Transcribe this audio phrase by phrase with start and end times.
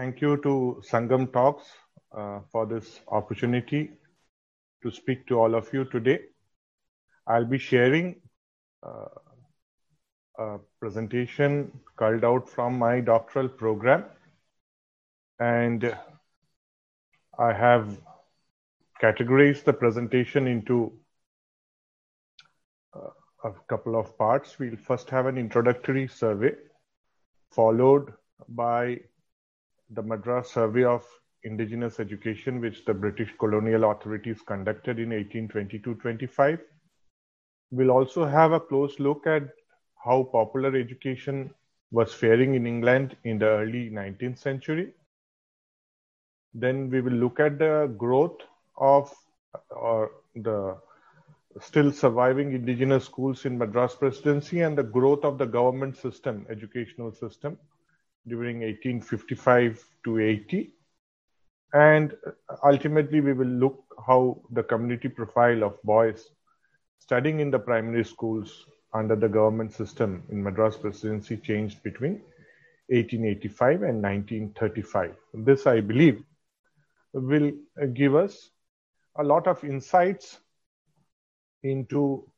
[0.00, 1.64] Thank you to Sangam Talks
[2.16, 3.90] uh, for this opportunity
[4.82, 6.20] to speak to all of you today.
[7.26, 8.22] I'll be sharing
[8.82, 9.08] uh,
[10.38, 14.04] a presentation culled out from my doctoral program.
[15.38, 15.94] And
[17.38, 17.98] I have
[19.02, 20.94] categorized the presentation into
[22.96, 23.10] uh,
[23.44, 24.58] a couple of parts.
[24.58, 26.52] We'll first have an introductory survey,
[27.50, 28.14] followed
[28.48, 29.00] by
[29.90, 31.04] the Madras Survey of
[31.42, 36.60] Indigenous Education, which the British colonial authorities conducted in 1822-25.
[37.72, 39.48] We'll also have a close look at
[40.04, 41.52] how popular education
[41.90, 44.92] was faring in England in the early 19th century.
[46.54, 48.40] Then we will look at the growth
[48.76, 49.12] of
[49.70, 50.76] or the
[51.60, 57.12] still surviving indigenous schools in Madras Presidency and the growth of the government system, educational
[57.12, 57.58] system
[58.26, 60.72] during 1855 to 80.
[61.72, 62.16] And
[62.64, 66.30] ultimately, we will look how the community profile of boys
[66.98, 72.22] studying in the primary schools under the government system in Madras Presidency changed between
[72.88, 75.14] 1885 and 1935.
[75.34, 76.22] This, I believe,
[77.12, 77.52] will
[77.94, 78.50] give us
[79.16, 80.38] a lot of insights
[81.62, 82.28] into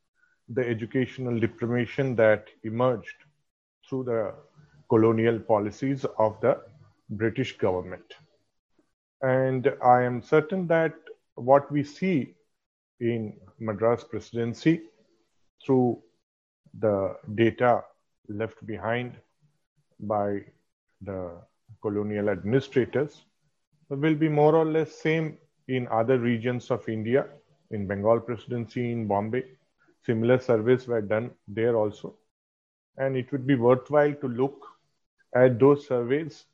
[0.48, 3.16] the educational deprivation that emerged
[3.88, 4.34] through the
[4.92, 6.60] colonial policies of the
[7.10, 8.14] British government.
[9.22, 10.94] And I am certain that
[11.34, 12.34] what we see
[13.00, 14.82] in Madras presidency
[15.64, 16.02] through
[16.78, 17.84] the data
[18.28, 19.16] left behind
[20.00, 20.40] by
[21.00, 21.20] the
[21.80, 23.24] colonial administrators
[23.88, 27.26] will be more or less same in other regions of India,
[27.70, 29.44] in Bengal presidency, in Bombay.
[30.04, 32.14] Similar surveys were done there also.
[32.98, 34.71] And it would be worthwhile to look
[35.34, 36.44] at those surveys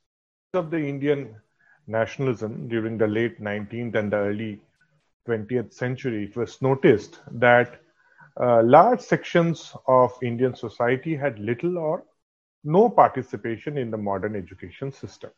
[0.54, 1.34] of the Indian
[1.86, 4.60] nationalism during the late 19th and the early
[5.26, 7.80] 20th century, it was noticed that
[8.40, 12.04] uh, large sections of Indian society had little or
[12.64, 15.30] no participation in the modern education system.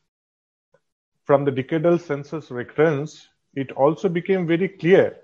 [1.25, 5.17] From the decadal census records, it also became very clear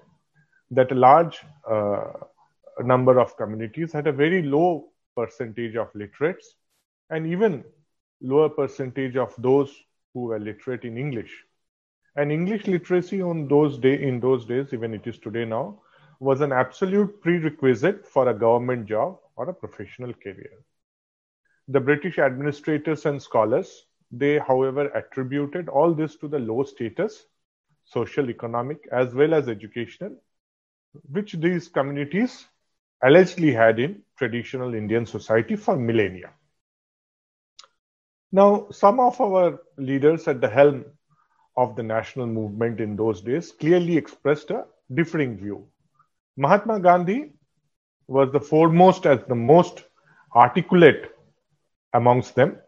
[0.70, 2.12] that a large uh,
[2.82, 6.54] number of communities had a very low percentage of literates
[7.10, 7.64] and even
[8.20, 9.74] lower percentage of those
[10.14, 11.44] who were literate in English.
[12.16, 15.80] And English literacy on those day in those days, even it is today now,
[16.18, 20.64] was an absolute prerequisite for a government job or a professional career.
[21.68, 27.26] The British administrators and scholars, they, however, attributed all this to the low status,
[27.84, 30.16] social, economic, as well as educational,
[31.10, 32.46] which these communities
[33.02, 36.30] allegedly had in traditional Indian society for millennia.
[38.36, 40.84] Now, some of our leaders at the helm
[41.56, 45.66] of the national movement in those days clearly expressed a differing view.
[46.36, 47.32] Mahatma Gandhi
[48.08, 49.84] was the foremost as the most
[50.34, 51.12] articulate
[51.94, 52.58] amongst them.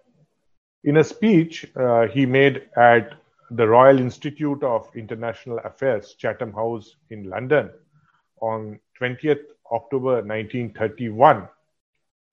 [0.85, 3.13] In a speech uh, he made at
[3.51, 7.71] the Royal Institute of International Affairs, Chatham House in London,
[8.41, 11.47] on 20th October 1931,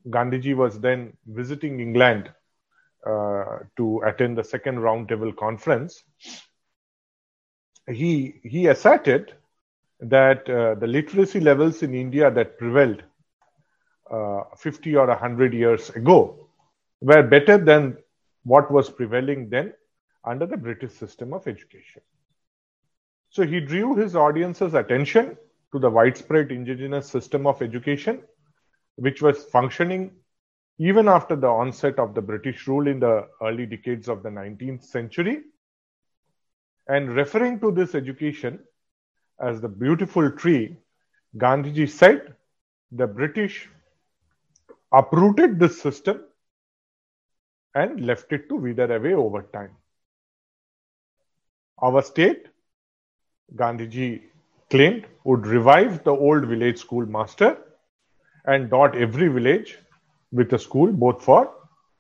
[0.08, 2.32] Gandhiji was then visiting England
[3.06, 6.04] to attend the second roundtable conference,
[7.88, 9.34] he, he asserted
[10.00, 13.04] that uh, the literacy levels in India that prevailed
[14.12, 16.48] uh, 50 or 100 years ago
[17.02, 17.98] were better than
[18.44, 19.74] what was prevailing then
[20.24, 22.02] under the British system of education.
[23.30, 25.38] So he drew his audience's attention
[25.72, 28.22] to the widespread indigenous system of education,
[28.96, 30.12] which was functioning
[30.78, 34.84] even after the onset of the British rule in the early decades of the 19th
[34.84, 35.44] century.
[36.88, 38.60] And referring to this education
[39.40, 40.78] as the beautiful tree,
[41.38, 42.36] Gandhiji said
[42.92, 43.70] the British
[44.92, 46.24] uprooted this system
[47.74, 49.72] and left it to wither away over time.
[51.82, 52.48] Our state,
[53.56, 54.24] Gandhiji
[54.70, 57.58] claimed, would revive the old village schoolmaster
[58.46, 59.78] and dot every village
[60.36, 61.42] with a school both for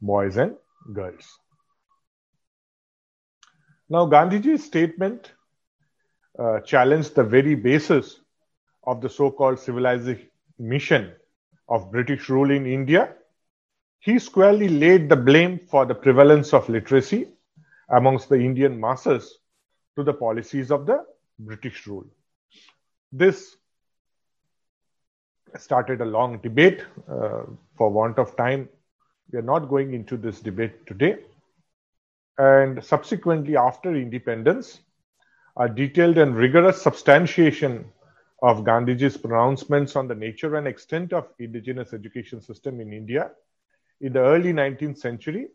[0.02, 0.56] boys and
[0.94, 1.40] girls.
[3.90, 5.32] Now, Gandhiji's statement
[6.38, 8.20] uh, challenged the very basis
[8.84, 10.20] of the so called civilizing
[10.60, 11.12] mission
[11.70, 13.14] of British rule in India.
[14.00, 17.28] He squarely laid the blame for the prevalence of literacy
[17.90, 19.40] amongst the Indian masses
[19.96, 21.06] to the policies of the
[21.40, 22.06] British rule.
[23.12, 23.56] This
[25.58, 26.84] started a long debate.
[27.10, 27.44] Uh,
[27.78, 28.70] for want of time,
[29.32, 31.18] we are not going into this debate today.
[32.38, 34.82] and subsequently after independence,
[35.58, 37.86] a detailed and rigorous substantiation
[38.42, 43.32] of Gandhiji's pronouncements on the nature and extent of indigenous education system in India
[44.02, 45.48] in the early 19th century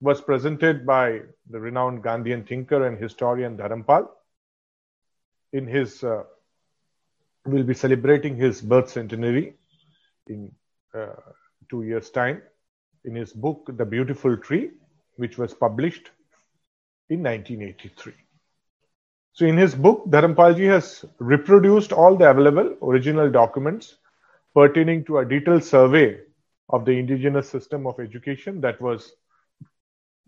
[0.00, 1.20] was presented by
[1.50, 4.08] the renowned Gandhian thinker and historian Dharampal
[5.52, 6.22] in his uh,
[7.44, 9.54] we'll be celebrating his birth centenary
[10.28, 10.52] in
[10.94, 11.16] uh,
[11.70, 12.42] two years time
[13.04, 14.70] in his book the beautiful tree
[15.16, 16.10] which was published
[17.10, 18.14] in 1983
[19.38, 23.98] so in his book, Dharampalji has reproduced all the available original documents
[24.52, 26.18] pertaining to a detailed survey
[26.70, 29.12] of the indigenous system of education that was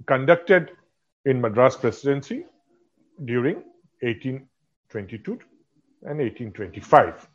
[0.07, 0.71] conducted
[1.25, 2.45] in Madras Presidency
[3.25, 3.57] during
[4.03, 5.33] 1822
[6.03, 7.29] and 1825.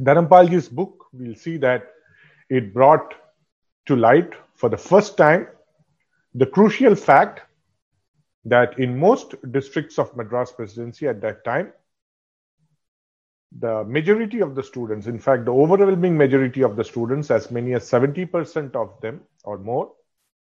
[0.00, 1.92] Dharampalji's book, we'll see that
[2.50, 3.14] it brought
[3.86, 5.46] to light for the first time
[6.34, 7.40] the crucial fact
[8.44, 11.72] that in most districts of Madras Presidency at that time,
[13.58, 17.74] the majority of the students, in fact, the overwhelming majority of the students, as many
[17.74, 19.92] as 70% of them or more,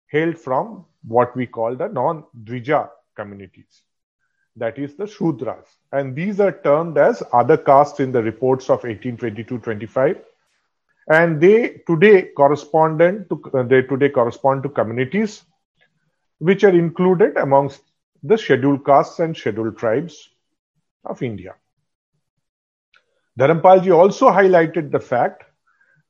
[0.07, 3.81] hailed from what we call the non Dvija communities,
[4.55, 5.65] that is the Shudras.
[5.91, 10.17] And these are termed as other castes in the reports of 1822 25.
[11.09, 15.43] And they today correspondent to uh, they today correspond to communities
[16.37, 17.81] which are included amongst
[18.23, 20.29] the scheduled castes and scheduled tribes
[21.05, 21.55] of India.
[23.39, 25.43] Dharampalji also highlighted the fact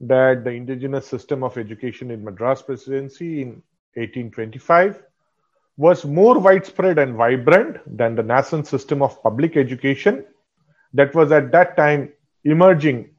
[0.02, 3.48] that the indigenous system of education in Madras Presidency in
[3.96, 5.04] 1825
[5.78, 10.26] was more widespread and vibrant than the nascent system of public education
[10.94, 12.12] that was at that time
[12.44, 13.10] emerging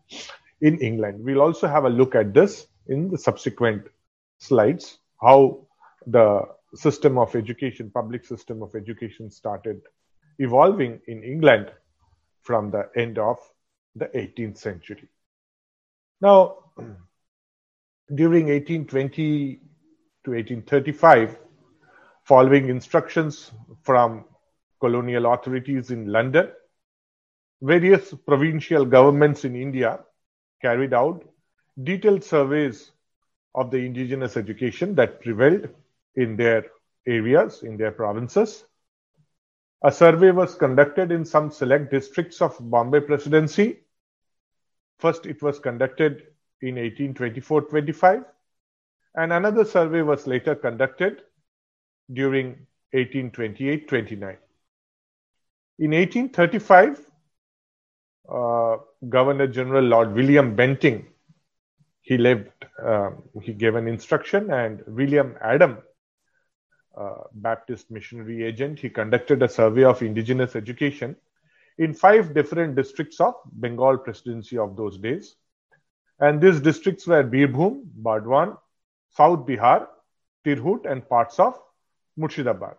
[0.61, 1.25] in England.
[1.25, 3.87] We'll also have a look at this in the subsequent
[4.39, 5.67] slides, how
[6.07, 6.43] the
[6.75, 9.83] system of education, public system of education started
[10.39, 11.71] evolving in England
[12.43, 13.39] from the end of
[13.95, 15.09] the 18th century.
[16.21, 16.57] Now,
[18.15, 19.61] during 1820
[20.25, 21.39] to 1835,
[22.25, 23.51] following instructions
[23.83, 24.25] from
[24.81, 26.51] colonial authorities in London,
[27.61, 30.01] various provincial governments in India
[30.61, 31.25] carried out
[31.83, 32.91] detailed surveys
[33.55, 35.69] of the indigenous education that prevailed
[36.15, 36.67] in their
[37.07, 38.65] areas, in their provinces.
[39.83, 43.81] A survey was conducted in some select districts of Bombay Presidency.
[44.99, 46.27] First, it was conducted
[46.61, 48.25] in 1824-25,
[49.15, 51.23] and another survey was later conducted
[52.13, 54.37] during 1828-29.
[55.79, 57.10] In 1835,
[58.31, 58.77] uh,
[59.09, 61.07] Governor General Lord William Bentinck
[62.03, 62.51] he lived.
[62.83, 63.11] Uh,
[63.43, 65.79] he gave an instruction, and William Adam
[66.97, 68.79] uh, Baptist missionary agent.
[68.79, 71.17] He conducted a survey of indigenous education
[71.79, 75.37] in five different districts of Bengal presidency of those days.
[76.19, 78.59] And these districts were Birbhum, Burdwan,
[79.11, 79.87] South Bihar,
[80.45, 81.59] Tirhut, and parts of
[82.19, 82.75] Murshidabad.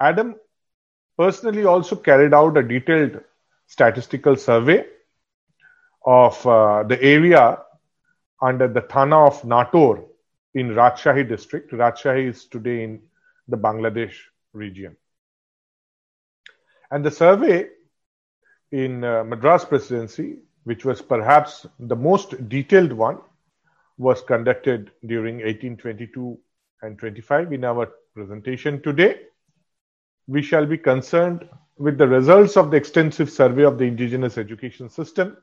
[0.00, 0.34] Adam
[1.16, 3.20] personally also carried out a detailed
[3.70, 4.84] statistical survey
[6.04, 7.58] of uh, the area
[8.42, 10.04] under the Thana of Nator
[10.54, 11.70] in Rajshahi district.
[11.70, 13.00] Rajshahi is today in
[13.46, 14.14] the Bangladesh
[14.52, 14.96] region.
[16.90, 17.68] And the survey
[18.72, 23.18] in uh, Madras Presidency, which was perhaps the most detailed one,
[23.98, 26.36] was conducted during 1822
[26.82, 27.52] and 25.
[27.52, 29.20] In our presentation today,
[30.30, 34.88] we shall be concerned with the results of the extensive survey of the indigenous education
[34.88, 35.36] system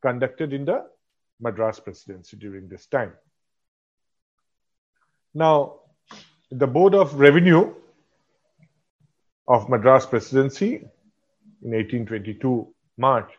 [0.00, 0.82] conducted in the
[1.40, 3.12] Madras Presidency during this time.
[5.34, 5.80] Now,
[6.50, 7.74] the Board of Revenue
[9.46, 13.30] of Madras Presidency in 1822 March,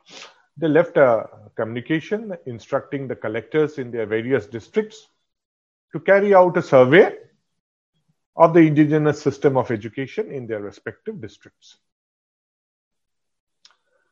[0.56, 5.08] they left a communication instructing the collectors in their various districts
[5.94, 7.18] to carry out a survey
[8.36, 11.78] of the indigenous system of education in their respective districts.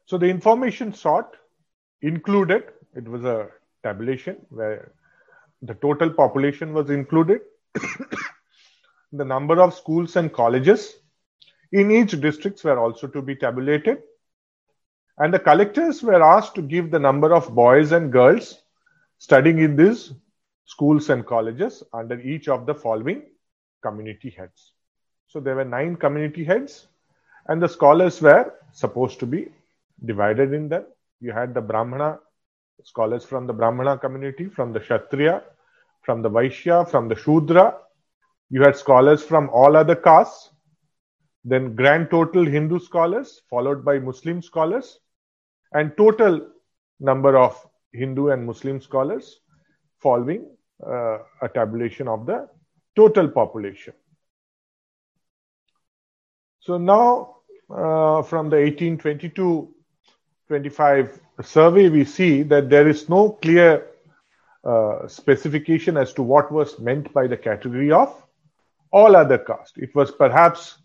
[0.06, 1.36] So the information sought
[2.02, 2.66] included,
[2.96, 3.50] it was a
[3.84, 4.94] tabulation where
[5.62, 7.42] the total population was included
[9.12, 10.96] the number of schools and colleges
[11.72, 14.00] in each districts were also to be tabulated
[15.18, 18.62] and the collectors were asked to give the number of boys and girls
[19.20, 20.14] studying in these
[20.66, 23.24] schools and colleges under each of the following
[23.88, 24.74] community heads.
[25.28, 26.88] So there were nine community heads
[27.48, 29.48] and the scholars were supposed to be
[30.04, 30.86] divided in them.
[31.20, 32.20] You had the brahmana
[32.84, 35.42] scholars from the brahmana community from the kshatriya
[36.04, 37.78] from the vaishya from the shudra.
[38.50, 40.50] You had scholars from all other castes,
[41.44, 45.00] then grand total Hindu scholars, followed by Muslim scholars,
[45.72, 46.42] and total
[47.00, 47.58] number of
[47.94, 49.40] Hindu and Muslim scholars
[50.00, 50.46] following
[50.86, 52.48] uh, a tabulation of the
[52.96, 53.94] total population.
[56.60, 57.38] So now,
[57.70, 58.58] uh, from the
[60.50, 63.88] 1822-25 survey, we see that there is no clear
[64.64, 68.16] uh, specification as to what was meant by the category of
[68.94, 69.78] all other caste.
[69.78, 70.78] It was perhaps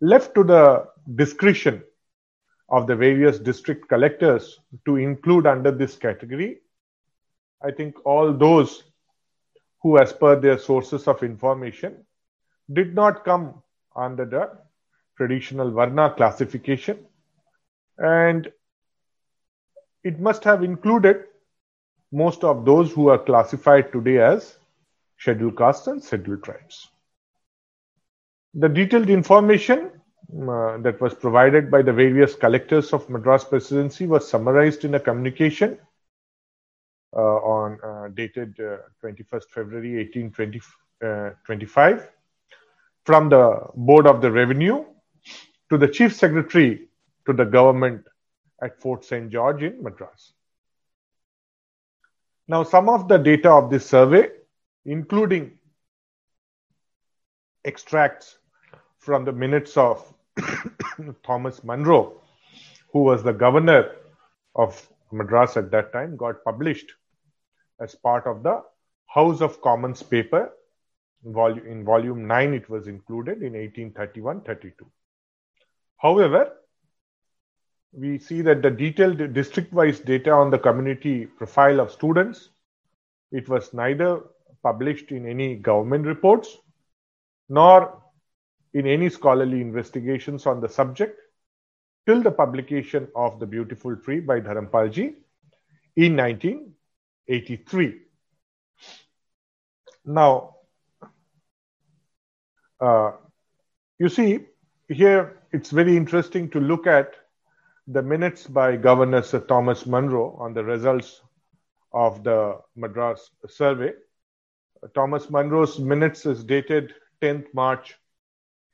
[0.00, 1.82] left to the discretion
[2.70, 6.60] of the various district collectors to include under this category.
[7.62, 8.84] I think all those
[9.82, 12.04] who, as per their sources of information,
[12.72, 13.62] did not come
[13.96, 14.50] under the
[15.16, 16.98] traditional Varna classification.
[17.98, 18.50] And
[20.04, 21.24] it must have included
[22.12, 24.56] most of those who are classified today as
[25.18, 26.88] scheduled castes and scheduled tribes.
[28.54, 29.90] The detailed information
[30.32, 35.00] uh, that was provided by the various collectors of Madras Presidency was summarized in a
[35.00, 35.78] communication
[37.16, 38.56] uh, on uh, dated
[39.02, 42.04] 21st uh, February 1825 uh,
[43.04, 44.84] from the Board of the Revenue
[45.70, 46.88] to the Chief Secretary
[47.26, 48.06] to the government
[48.62, 49.30] at Fort St.
[49.30, 50.32] George in Madras.
[52.48, 54.28] Now, some of the data of this survey,
[54.84, 55.58] including
[57.64, 58.38] extracts
[58.98, 60.12] from the minutes of
[61.22, 62.20] Thomas Munro,
[62.92, 63.92] who was the governor
[64.54, 66.92] of Madras at that time, got published
[67.80, 68.62] as part of the
[69.06, 70.52] House of Commons paper.
[71.24, 74.86] In volume 9, it was included in 1831 32.
[75.98, 76.52] However,
[77.92, 82.50] we see that the detailed district-wise data on the community profile of students,
[83.32, 84.22] it was neither
[84.62, 86.56] published in any government reports
[87.48, 88.02] nor
[88.74, 91.18] in any scholarly investigations on the subject
[92.06, 95.16] till the publication of The Beautiful Tree by Dharampalji
[95.96, 96.16] in
[97.30, 98.00] 1983.
[100.04, 100.56] Now,
[102.80, 103.12] uh,
[104.00, 104.40] you see,
[104.88, 107.14] here it's very interesting to look at
[107.86, 111.20] the minutes by Governor Sir Thomas Munro on the results
[111.92, 113.92] of the Madras survey.
[114.94, 117.96] Thomas Munro's minutes is dated 10th March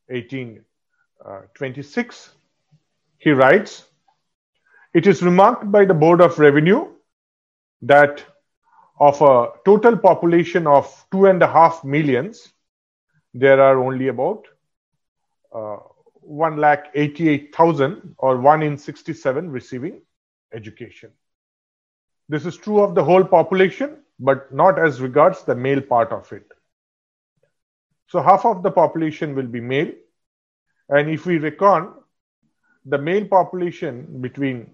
[0.06, 2.30] 1826.
[3.18, 3.84] He writes,
[4.94, 6.94] It is remarked by the Board of Revenue
[7.82, 8.24] that
[8.98, 12.52] of a total population of two and a half millions,
[13.34, 14.46] there are only about
[15.54, 15.76] uh,
[16.22, 20.00] 1 lakh 88,000 or 1 in 67 receiving
[20.52, 21.10] education.
[22.28, 26.32] This is true of the whole population, but not as regards the male part of
[26.32, 26.50] it.
[28.08, 29.92] So half of the population will be male.
[30.88, 31.92] And if we reckon
[32.84, 34.70] the male population between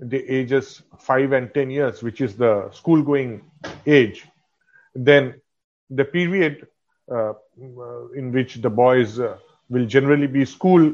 [0.00, 3.42] the ages 5 and 10 years, which is the school going
[3.86, 4.26] age,
[4.94, 5.40] then
[5.90, 6.66] the period
[7.10, 7.32] uh,
[8.14, 9.36] in which the boys uh,
[9.68, 10.92] will generally be school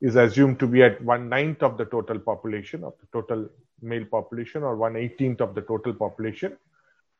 [0.00, 3.48] is assumed to be at one ninth of the total population of the total
[3.80, 6.56] male population or one eighteenth of the total population.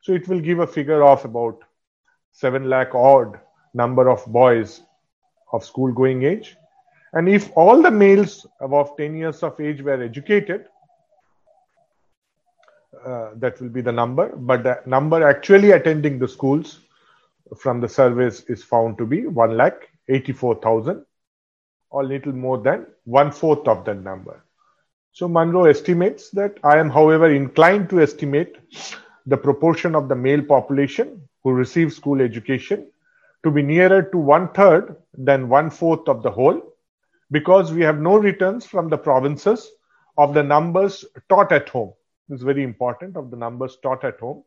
[0.01, 1.63] So it will give a figure of about
[2.33, 3.41] 7 lakh odd
[3.73, 4.83] number of boys
[5.53, 6.57] of school going age.
[7.13, 10.67] And if all the males above 10 years of age were educated,
[13.05, 14.35] Uh, that will be the number.
[14.35, 16.81] But the number actually attending the schools
[17.59, 21.05] from the surveys is found to be 1 lakh 84,000
[21.91, 24.43] or little more than one fourth of that number.
[25.13, 28.57] So Munro estimates that I am, however, inclined to estimate
[29.27, 32.91] the proportion of the male population who receive school education
[33.45, 36.73] to be nearer to one third than one fourth of the whole,
[37.31, 39.71] because we have no returns from the provinces
[40.17, 41.93] of the numbers taught at home.
[42.31, 44.45] It's very important of the numbers taught at home.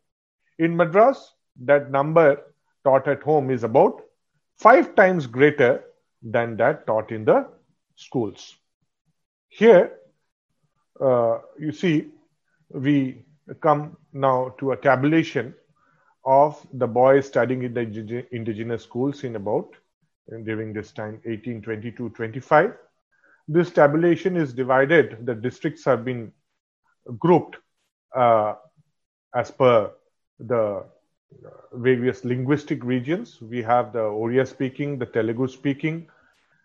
[0.60, 2.42] In Madras, that number
[2.84, 4.02] taught at home is about
[4.58, 5.84] five times greater
[6.22, 7.48] than that taught in the
[7.96, 8.56] schools.
[9.50, 9.92] Here,
[11.00, 12.10] uh, you see,
[12.70, 13.24] we
[13.62, 15.54] come now to a tabulation
[16.26, 19.70] of the boys studying in the indigenous schools in about
[20.44, 22.74] during this time 1822 25
[23.48, 26.30] this tabulation is divided the districts have been
[27.18, 27.56] grouped
[28.16, 28.56] uh,
[29.36, 29.92] as per
[30.40, 30.84] the
[31.74, 36.08] various linguistic regions we have the Oriya speaking the Telugu speaking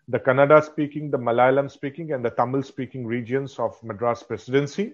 [0.07, 4.93] the Kannada speaking the Malayalam speaking and the Tamil speaking regions of Madras presidency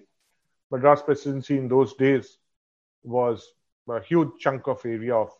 [0.70, 2.38] Madras presidency in those days
[3.02, 3.52] was
[3.88, 5.30] a huge chunk of area of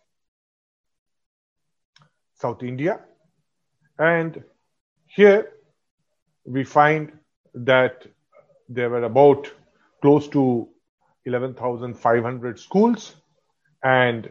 [2.34, 3.00] South India.
[3.98, 4.42] And
[5.06, 5.52] here
[6.44, 7.12] we find
[7.54, 8.06] that
[8.68, 9.50] there were about
[10.00, 10.68] close to
[11.26, 13.16] 11,500 schools
[13.82, 14.30] and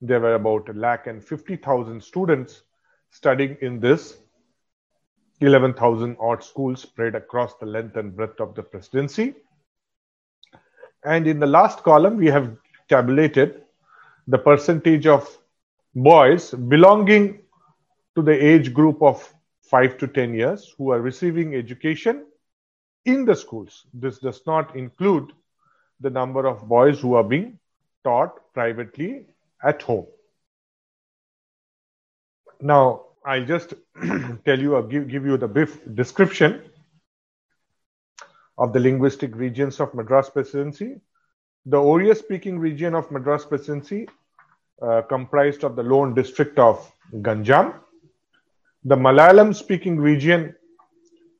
[0.00, 2.62] there were about a lakh and 50,000 students
[3.10, 4.18] studying in this
[5.40, 9.34] 11,000 odd schools spread across the length and breadth of the presidency.
[11.04, 12.56] And in the last column, we have
[12.88, 13.62] tabulated
[14.26, 15.38] the percentage of
[15.94, 17.42] boys belonging
[18.14, 22.26] to the age group of 5 to 10 years who are receiving education
[23.04, 23.86] in the schools.
[23.92, 25.32] This does not include
[26.04, 27.58] the number of boys who are being
[28.04, 29.26] taught privately
[29.62, 30.06] at home.
[32.60, 33.74] Now, I'll just
[34.44, 36.60] tell you or give, give you the brief description
[38.58, 41.00] of the linguistic regions of Madras Presidency.
[41.66, 44.06] The Oriya speaking region of Madras Presidency
[44.82, 47.74] uh, comprised of the lone district of Ganjam.
[48.84, 50.54] The Malayalam speaking region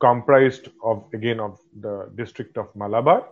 [0.01, 3.29] comprised of again of the district of Malabar.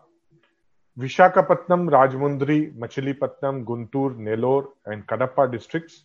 [0.99, 6.05] Vishakhapatnam, Rajahmundry, Machilipatnam, Guntur, Nellore, and Kadapa districts,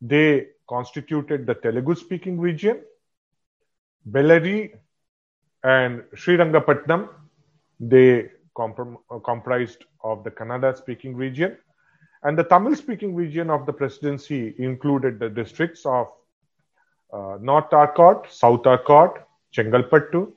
[0.00, 2.80] they constituted the Telugu speaking region.
[4.10, 4.72] Bellary
[5.62, 7.08] and Srirangapatnam,
[7.80, 8.30] they
[9.24, 11.56] comprised of the Kannada speaking region.
[12.22, 16.06] And the Tamil speaking region of the presidency included the districts of
[17.12, 19.18] uh, North Arcot, South Arcot,
[19.54, 20.32] Chengalpattu,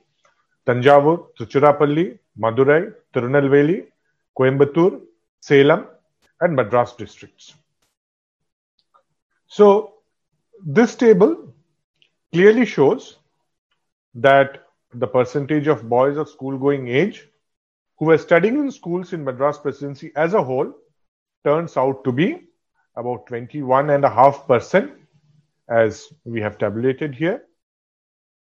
[0.66, 3.86] Tanjavur, Tiruchirappalli, Madurai, Tirunelveli,
[4.38, 5.00] Coimbatore,
[5.40, 5.86] Salem,
[6.40, 7.54] and Madras districts.
[9.46, 9.94] So,
[10.64, 11.54] this table
[12.32, 13.16] clearly shows
[14.14, 14.64] that
[14.94, 17.28] the percentage of boys of school going age
[17.98, 20.72] who were studying in schools in Madras Presidency as a whole
[21.44, 22.44] turns out to be
[22.96, 24.92] about 21.5%
[25.68, 27.44] as we have tabulated here.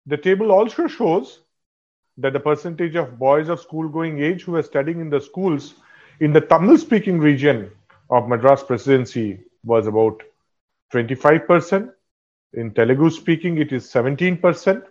[0.05, 1.41] The table also shows
[2.17, 5.75] that the percentage of boys of school going age who are studying in the schools
[6.19, 7.71] in the Tamil speaking region
[8.09, 10.21] of Madras Presidency was about
[10.93, 11.91] 25%.
[12.53, 14.83] In Telugu speaking, it is 17%.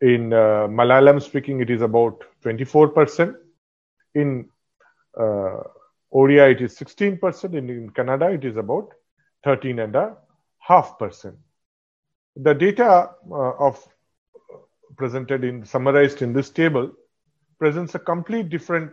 [0.00, 3.34] In uh, Malayalam speaking, it is about 24%.
[4.14, 4.48] In
[5.18, 5.60] uh,
[6.14, 7.54] Oriya, it is 16%.
[7.54, 8.92] In, in Kannada, it is about
[9.44, 11.34] 13.5%.
[12.36, 13.86] The data uh, of
[14.96, 16.92] presented in summarized in this table
[17.58, 18.92] presents a complete different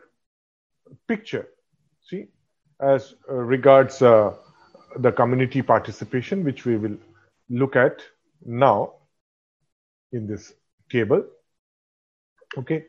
[1.08, 1.48] picture.
[2.02, 2.28] See,
[2.82, 4.34] as uh, regards uh,
[4.98, 6.98] the community participation, which we will
[7.50, 8.02] look at
[8.46, 8.94] now
[10.12, 10.54] in this
[10.92, 11.26] table.
[12.58, 12.86] Okay,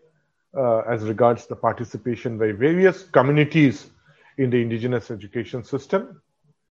[0.57, 3.91] uh, as regards the participation by various communities
[4.39, 6.21] in the indigenous education system,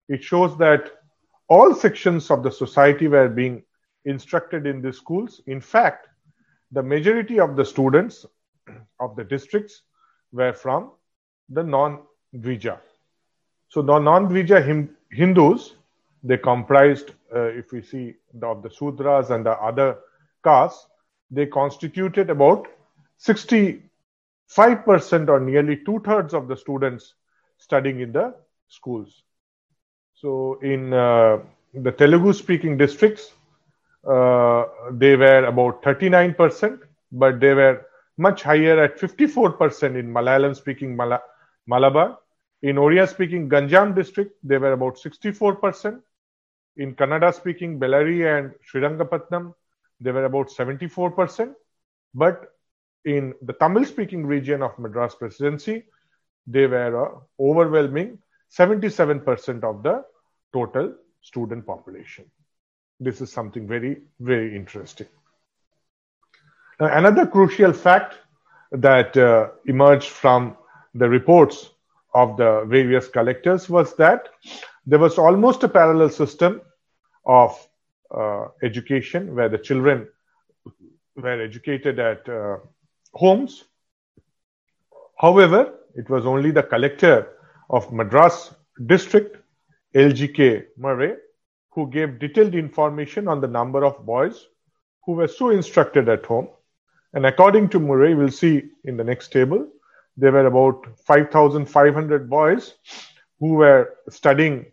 [0.08, 0.90] it shows that
[1.48, 3.62] all sections of the society were being
[4.04, 5.40] instructed in the schools.
[5.46, 6.07] In fact,
[6.72, 8.26] the majority of the students
[9.00, 9.82] of the districts
[10.32, 10.92] were from
[11.48, 12.78] the non-Dvija.
[13.68, 15.74] So the non-Dvija Hindus,
[16.22, 19.98] they comprised, uh, if we see the, of the Sudras and the other
[20.44, 20.86] castes,
[21.30, 22.66] they constituted about
[23.20, 23.82] 65%
[25.28, 27.14] or nearly two-thirds of the students
[27.58, 28.34] studying in the
[28.68, 29.22] schools.
[30.14, 31.38] So in uh,
[31.74, 33.32] the Telugu-speaking districts,
[34.08, 36.80] Uh, they were about 39%,
[37.12, 41.22] but they were much higher at 54% in Malayalam speaking Mala-
[41.66, 42.18] Malabar.
[42.62, 46.00] In Oriya speaking Ganjam district, they were about 64%.
[46.76, 49.54] In Kannada speaking Bellary and Srirangapatnam,
[50.00, 51.54] they were about 74%.
[52.14, 52.52] But
[53.04, 55.84] in the Tamil speaking region of Madras Presidency,
[56.46, 58.18] they were a overwhelming
[58.50, 60.04] 77% of the
[60.52, 62.24] total student population.
[63.00, 65.06] This is something very, very interesting.
[66.80, 68.14] Now, another crucial fact
[68.72, 70.56] that uh, emerged from
[70.94, 71.70] the reports
[72.14, 74.28] of the various collectors was that
[74.86, 76.60] there was almost a parallel system
[77.24, 77.68] of
[78.10, 80.08] uh, education where the children
[81.14, 82.56] were educated at uh,
[83.12, 83.64] homes.
[85.18, 87.28] However, it was only the collector
[87.68, 88.54] of Madras
[88.86, 89.36] district,
[89.94, 91.14] LGK Murray,
[91.78, 94.48] who gave detailed information on the number of boys
[95.04, 96.48] who were so instructed at home.
[97.14, 99.68] And according to Murray, we'll see in the next table,
[100.16, 102.74] there were about 5,500 boys
[103.38, 104.66] who were studying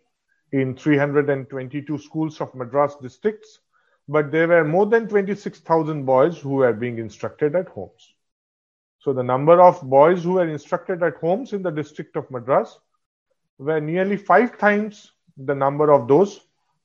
[0.50, 3.60] in 322 schools of Madras districts,
[4.08, 8.14] but there were more than 26,000 boys who were being instructed at homes.
[8.98, 12.76] So the number of boys who were instructed at homes in the district of Madras
[13.58, 16.40] were nearly five times the number of those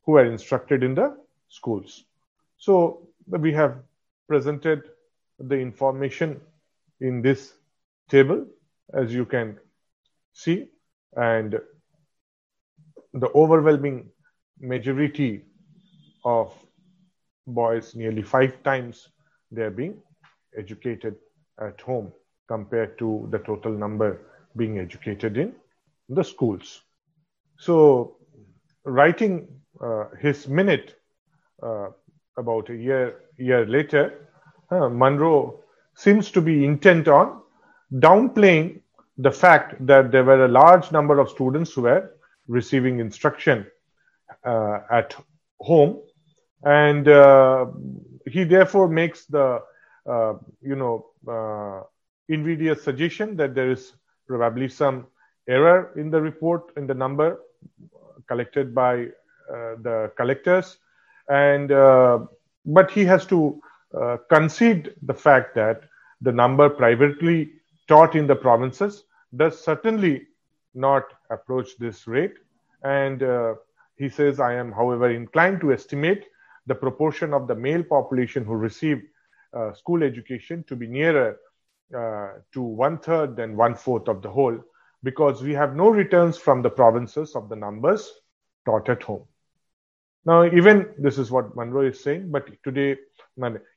[0.05, 1.15] who are instructed in the
[1.49, 2.05] schools.
[2.57, 3.77] So we have
[4.27, 4.83] presented
[5.39, 6.39] the information
[6.99, 7.53] in this
[8.09, 8.45] table
[8.93, 9.57] as you can
[10.33, 10.67] see
[11.15, 11.59] and
[13.13, 14.09] the overwhelming
[14.59, 15.41] majority
[16.23, 16.53] of
[17.47, 19.09] boys nearly five times
[19.51, 19.97] they're being
[20.57, 21.15] educated
[21.59, 22.11] at home
[22.47, 24.19] compared to the total number
[24.55, 25.53] being educated in
[26.09, 26.81] the schools.
[27.57, 28.17] So,
[28.83, 29.60] writing
[30.19, 30.95] his minute
[31.63, 31.89] uh,
[32.37, 34.27] about a year year later,
[34.69, 35.59] uh, Munro
[35.95, 37.41] seems to be intent on
[37.95, 38.81] downplaying
[39.17, 42.11] the fact that there were a large number of students who were
[42.47, 43.65] receiving instruction
[44.45, 45.15] uh, at
[45.59, 46.01] home,
[46.63, 47.65] and uh,
[48.25, 49.61] he therefore makes the
[50.09, 51.87] uh, you know
[52.29, 53.93] invidious suggestion that there is
[54.27, 55.05] probably some
[55.47, 57.39] error in the report in the number
[58.27, 59.07] collected by uh,
[59.81, 60.77] the collectors
[61.29, 62.19] and uh,
[62.65, 63.61] but he has to
[63.99, 65.81] uh, concede the fact that
[66.21, 67.51] the number privately
[67.87, 69.03] taught in the provinces
[69.35, 70.27] does certainly
[70.73, 72.35] not approach this rate
[72.83, 73.53] and uh,
[73.97, 76.25] he says i am however inclined to estimate
[76.67, 79.01] the proportion of the male population who receive
[79.53, 81.37] uh, school education to be nearer
[81.97, 84.57] uh, to one third than one fourth of the whole
[85.03, 88.11] because we have no returns from the provinces of the numbers
[88.65, 89.25] taught at home.
[90.23, 92.97] Now, even this is what Munro is saying, but today,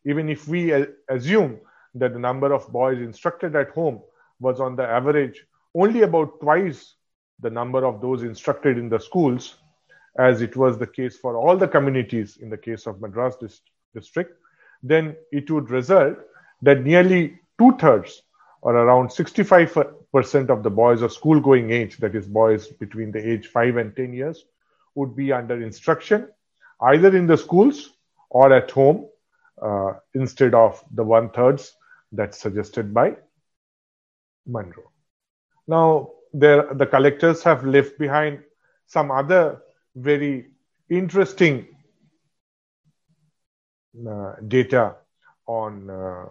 [0.05, 0.73] even if we
[1.09, 1.59] assume
[1.95, 4.03] that the number of boys instructed at home
[4.41, 6.97] was on the average only about twice
[7.41, 9.57] the number of those instructed in the schools,
[10.19, 13.37] as it was the case for all the communities in the case of Madras
[13.95, 14.39] district,
[14.83, 16.17] then it would result
[16.63, 18.23] that nearly two thirds
[18.63, 23.31] or around 65% of the boys of school going age, that is, boys between the
[23.31, 24.45] age 5 and 10 years,
[24.95, 26.29] would be under instruction
[26.81, 27.91] either in the schools
[28.31, 29.07] or at home
[29.63, 31.75] uh, instead of the one thirds
[32.13, 33.17] that's suggested by
[34.47, 34.91] Munro.
[35.67, 38.41] Now, there, the collectors have left behind
[38.87, 39.63] some other
[39.95, 40.51] very
[40.91, 41.69] interesting
[44.09, 44.97] uh, data
[45.47, 46.27] on uh,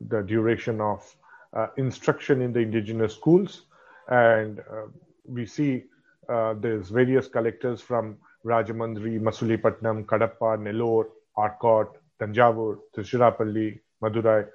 [0.00, 1.16] the duration of
[1.52, 3.62] uh, instruction in the indigenous schools.
[4.08, 4.86] And uh,
[5.24, 5.84] we see
[6.28, 11.06] uh, there's various collectors from Rajahmundry, Masulipatnam, Kadapa, Nellore,
[11.36, 14.46] Arcot, Tanjavur, Tiruchirappalli, Madurai,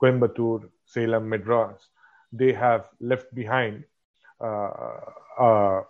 [0.00, 1.88] Coimbatore, Salem, Madras.
[2.32, 3.84] They have left behind
[4.40, 5.82] uh,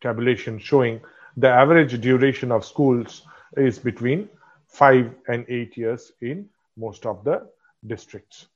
[0.00, 1.00] tabulation showing
[1.36, 3.22] the average duration of schools
[3.56, 4.28] is between
[4.68, 7.48] five and eight years in most of the
[7.86, 8.46] districts.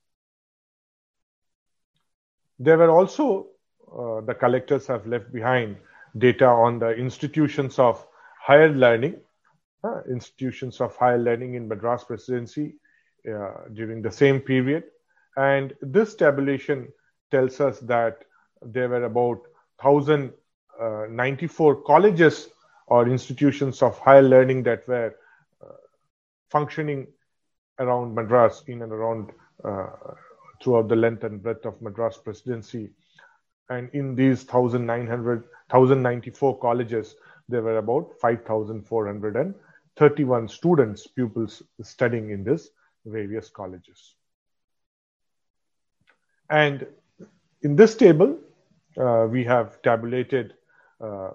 [2.59, 3.47] There were also,
[3.97, 5.77] uh, the collectors have left behind
[6.17, 8.07] data on the institutions of
[8.41, 9.17] higher learning,
[9.85, 12.75] uh, institutions of higher learning in Madras Presidency
[13.29, 14.85] uh, during the same period.
[15.37, 16.89] And this tabulation
[17.31, 18.25] tells us that
[18.63, 19.43] there were about
[19.81, 22.49] 1,094 uh, colleges
[22.87, 25.15] or institutions of higher learning that were
[26.51, 27.07] functioning
[27.79, 29.31] around Madras, in and around
[29.65, 29.89] uh,
[30.63, 32.91] throughout the length and breadth of Madras presidency.
[33.71, 37.17] And in these 1,900, 1,094 colleges,
[37.49, 42.71] there were about 5,431 students, pupils studying in these
[43.05, 44.15] various colleges.
[46.51, 46.87] And
[47.63, 48.39] in this table,
[48.99, 50.55] uh, we have tabulated
[51.01, 51.31] uh,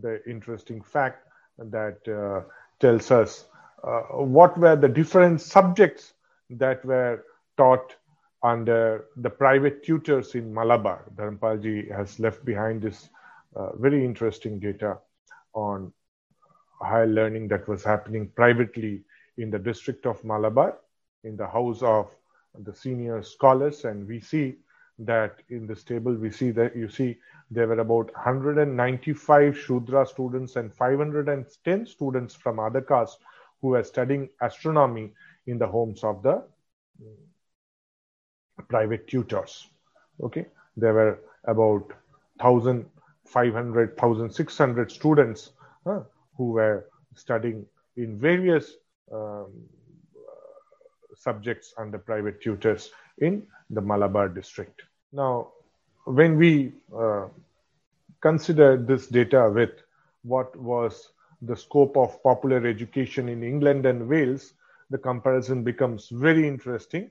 [0.00, 1.26] the interesting fact
[1.58, 2.42] that uh,
[2.80, 3.46] tells us
[3.84, 6.12] uh, what were the different subjects
[6.50, 7.24] that were
[7.56, 7.94] taught
[8.42, 11.04] under the private tutors in Malabar.
[11.14, 13.08] Dharampalji has left behind this
[13.54, 14.98] uh, very interesting data
[15.52, 15.92] on
[16.80, 19.02] higher learning that was happening privately
[19.36, 20.78] in the district of Malabar,
[21.24, 22.10] in the house of
[22.58, 23.84] the senior scholars.
[23.84, 24.56] And we see
[25.00, 27.18] that in this table, we see that you see
[27.50, 33.18] there were about 195 Shudra students and 510 students from other castes
[33.60, 35.12] who were studying astronomy
[35.46, 36.42] in the homes of the
[38.62, 39.68] private tutors.
[40.22, 40.46] Okay,
[40.76, 41.92] there were about
[42.40, 45.50] 1,500, 1,600 students
[45.86, 46.00] uh,
[46.36, 48.74] who were studying in various
[49.12, 49.46] um,
[51.14, 54.82] subjects under private tutors in the Malabar district.
[55.12, 55.48] Now,
[56.04, 57.26] when we uh,
[58.20, 59.70] consider this data with
[60.22, 61.10] what was
[61.42, 64.54] the scope of popular education in England and Wales,
[64.90, 67.10] the comparison becomes very interesting.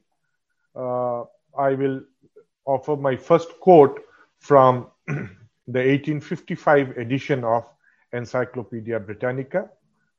[0.75, 1.23] Uh,
[1.57, 2.01] I will
[2.65, 3.99] offer my first quote
[4.39, 5.27] from the
[5.67, 7.65] 1855 edition of
[8.13, 9.69] Encyclopedia Britannica,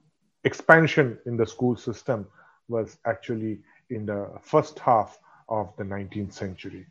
[0.44, 2.26] expansion in the school system
[2.68, 5.20] was actually in the first half
[5.50, 6.88] of the 19th century.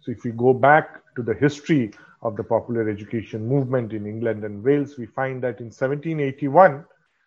[0.00, 1.90] So if we go back to the history
[2.22, 6.84] of the popular education movement in England and Wales, we find that in 1781,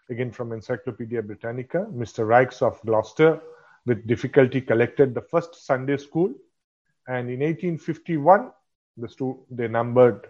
[0.09, 2.25] again from Encyclopedia Britannica, Mr.
[2.25, 3.41] Raikes of Gloucester
[3.85, 6.33] with difficulty collected the first Sunday school.
[7.09, 8.51] And in 1851,
[8.97, 10.27] the stu- they numbered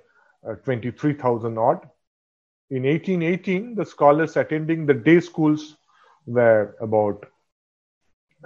[0.49, 1.89] uh, 23,000 odd.
[2.69, 5.75] In 1818, the scholars attending the day schools
[6.25, 7.25] were about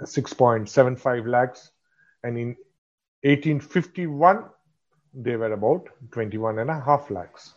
[0.00, 1.70] 6.75 lakhs.
[2.24, 2.48] And in
[3.22, 4.46] 1851,
[5.14, 7.54] they were about 21 and a half lakhs.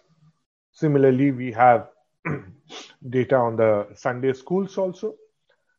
[0.73, 1.89] Similarly, we have
[3.09, 5.15] data on the Sunday schools also.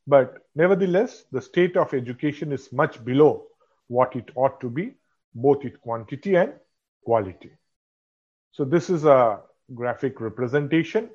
[0.09, 3.48] But nevertheless, the state of education is much below
[3.89, 4.95] what it ought to be,
[5.35, 6.53] both in quantity and
[7.05, 7.51] quality.
[8.53, 9.41] So this is a
[9.75, 11.11] graphic representation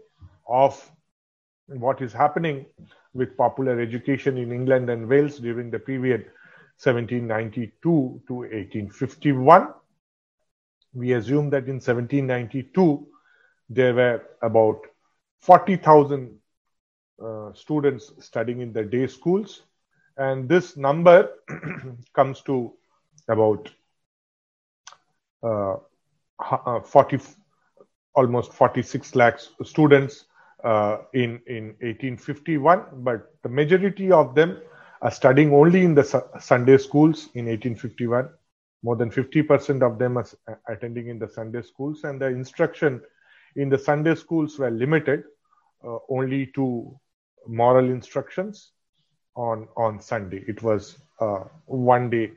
[0.48, 0.92] of
[1.68, 2.66] what is happening
[3.14, 6.26] with popular education in England and Wales during the period
[6.82, 9.68] 1792 to 1851.
[10.94, 13.08] We assume that in 1792
[13.70, 14.82] there were about
[15.42, 16.38] 40,000
[17.24, 19.64] uh, students studying in the day schools,
[20.18, 21.30] and this number
[22.14, 22.74] comes to
[23.28, 23.70] about
[25.44, 25.76] uh,
[26.40, 27.20] uh, 40,
[28.16, 30.26] almost 46 lakhs students
[30.64, 34.58] uh, in, in 1851, but the majority of them
[35.02, 38.30] are studying only in the su- Sunday schools in 1851.
[38.84, 40.28] More than 50% of them are
[40.70, 43.02] attending in the Sunday schools, and the instruction
[43.56, 45.24] in the Sunday schools were limited
[45.86, 46.98] uh, only to
[47.48, 48.72] moral instructions
[49.36, 50.44] on on Sunday.
[50.48, 52.32] It was uh, one day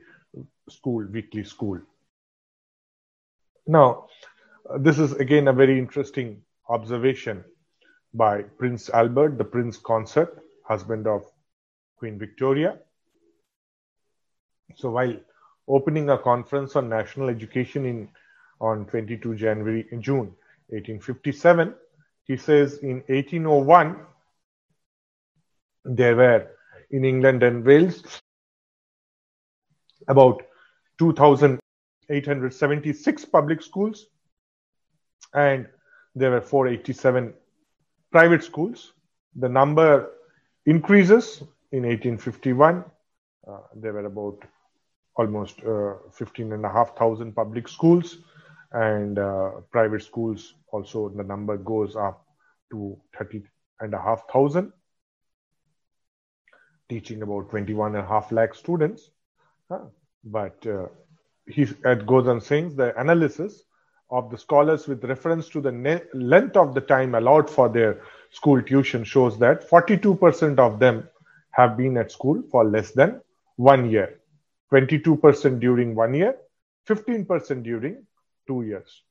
[0.69, 1.79] school, weekly school.
[3.65, 4.07] Now,
[4.79, 7.43] this is again a very interesting observation
[8.13, 11.23] by Prince Albert, the Prince Consort, husband of
[11.97, 12.79] Queen Victoria.
[14.75, 15.15] So while
[15.67, 18.09] opening a conference on national education in
[18.59, 20.33] on 22 January June
[20.69, 21.75] 1857,
[22.23, 23.97] he says in 1801
[25.85, 26.47] there were
[26.91, 28.21] in England and Wales
[30.07, 30.43] about
[30.99, 34.07] 2,876 public schools
[35.33, 35.67] and
[36.15, 37.33] there were 487
[38.11, 38.93] private schools.
[39.35, 40.11] The number
[40.65, 42.83] increases in 1851.
[43.47, 44.39] Uh, there were about
[45.15, 48.17] almost uh, 15,500 public schools
[48.71, 52.25] and uh, private schools also the number goes up
[52.71, 53.43] to 30
[53.79, 54.71] and a half thousand
[56.89, 59.11] teaching about 21 and a half lakh students
[59.69, 59.79] huh?
[60.23, 60.87] but uh,
[61.45, 61.65] he
[62.05, 63.63] goes on saying the analysis
[64.09, 68.01] of the scholars with reference to the ne- length of the time allowed for their
[68.31, 71.07] school tuition shows that 42% of them
[71.51, 73.21] have been at school for less than
[73.55, 74.19] one year
[74.71, 76.35] 22% during one year
[76.87, 78.05] 15% during
[78.47, 79.03] two years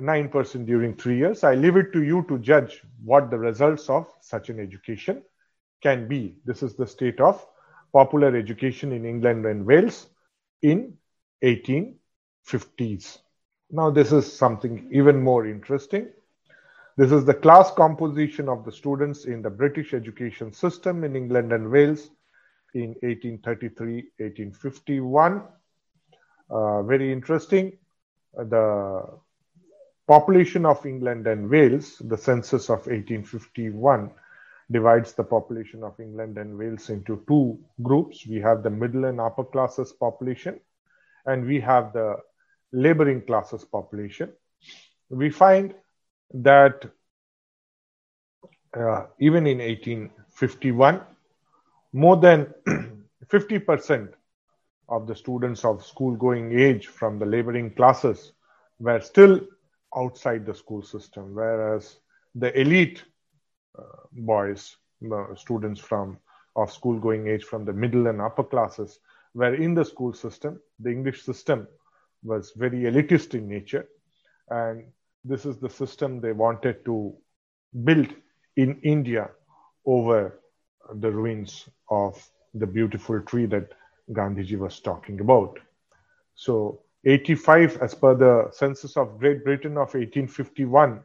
[0.00, 1.44] 9% during three years.
[1.44, 5.22] I leave it to you to judge what the results of such an education
[5.82, 6.36] can be.
[6.44, 7.44] This is the state of
[7.92, 10.08] popular education in England and Wales
[10.62, 10.94] in
[11.42, 13.18] 1850s.
[13.70, 16.08] Now, this is something even more interesting.
[16.96, 21.52] This is the class composition of the students in the British education system in England
[21.52, 22.10] and Wales
[22.74, 25.42] in 1833 1851.
[26.50, 27.78] Uh, very interesting.
[28.36, 29.06] Uh, the
[30.08, 34.10] population of England and Wales, the census of 1851
[34.70, 38.26] divides the population of England and Wales into two groups.
[38.26, 40.60] We have the middle and upper classes population,
[41.26, 42.16] and we have the
[42.72, 44.32] laboring classes population.
[45.08, 45.74] We find
[46.34, 46.84] that
[48.76, 51.00] uh, even in 1851,
[51.92, 52.52] more than
[53.26, 54.12] 50%
[54.88, 58.32] of the students of school going age from the laboring classes
[58.78, 59.40] were still
[59.96, 61.98] outside the school system, whereas
[62.34, 63.04] the elite
[64.12, 64.76] boys,
[65.12, 66.18] uh, students from
[66.56, 68.98] of school going age from the middle and upper classes,
[69.34, 70.60] were in the school system.
[70.80, 71.68] The English system
[72.22, 73.86] was very elitist in nature,
[74.50, 74.84] and
[75.24, 77.14] this is the system they wanted to
[77.84, 78.08] build
[78.56, 79.30] in India
[79.86, 80.40] over
[80.94, 83.72] the ruins of the beautiful tree that
[84.12, 85.58] Gandhiji was talking about.
[86.34, 91.00] So 85, as per the census of Great Britain of 1851,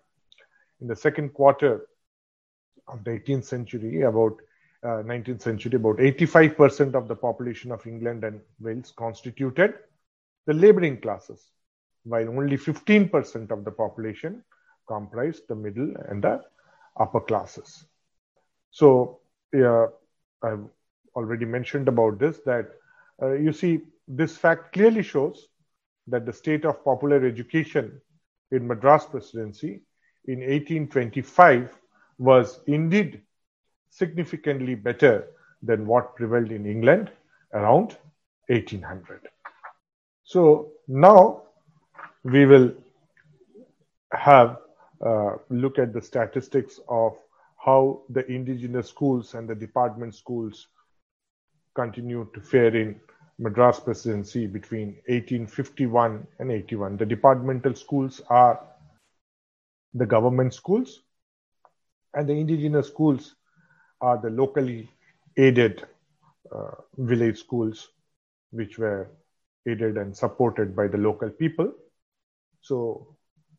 [0.81, 1.85] in the second quarter
[2.87, 4.39] of the 18th century, about
[4.83, 9.75] uh, 19th century, about 85% of the population of England and Wales constituted
[10.45, 11.51] the laboring classes,
[12.03, 14.43] while only 15% of the population
[14.87, 16.41] comprised the middle and the
[16.99, 17.85] upper classes.
[18.71, 19.19] So,
[19.55, 19.87] uh,
[20.41, 20.65] I've
[21.15, 22.69] already mentioned about this that
[23.21, 25.47] uh, you see, this fact clearly shows
[26.07, 28.01] that the state of popular education
[28.51, 29.81] in Madras Presidency
[30.25, 31.69] in 1825
[32.17, 33.21] was indeed
[33.89, 35.27] significantly better
[35.61, 37.11] than what prevailed in England
[37.53, 37.97] around
[38.47, 39.21] 1800.
[40.23, 41.43] So now
[42.23, 42.73] we will
[44.11, 44.57] have
[45.05, 47.17] uh, look at the statistics of
[47.63, 50.67] how the indigenous schools and the department schools
[51.75, 52.99] continued to fare in
[53.39, 56.97] Madras Presidency between 1851 and 81.
[56.97, 58.59] The departmental schools are
[59.93, 61.01] the government schools,
[62.13, 63.35] and the indigenous schools
[64.01, 64.89] are the locally
[65.37, 65.85] aided
[66.51, 67.89] uh, village schools,
[68.51, 69.09] which were
[69.67, 71.71] aided and supported by the local people.
[72.61, 73.15] So,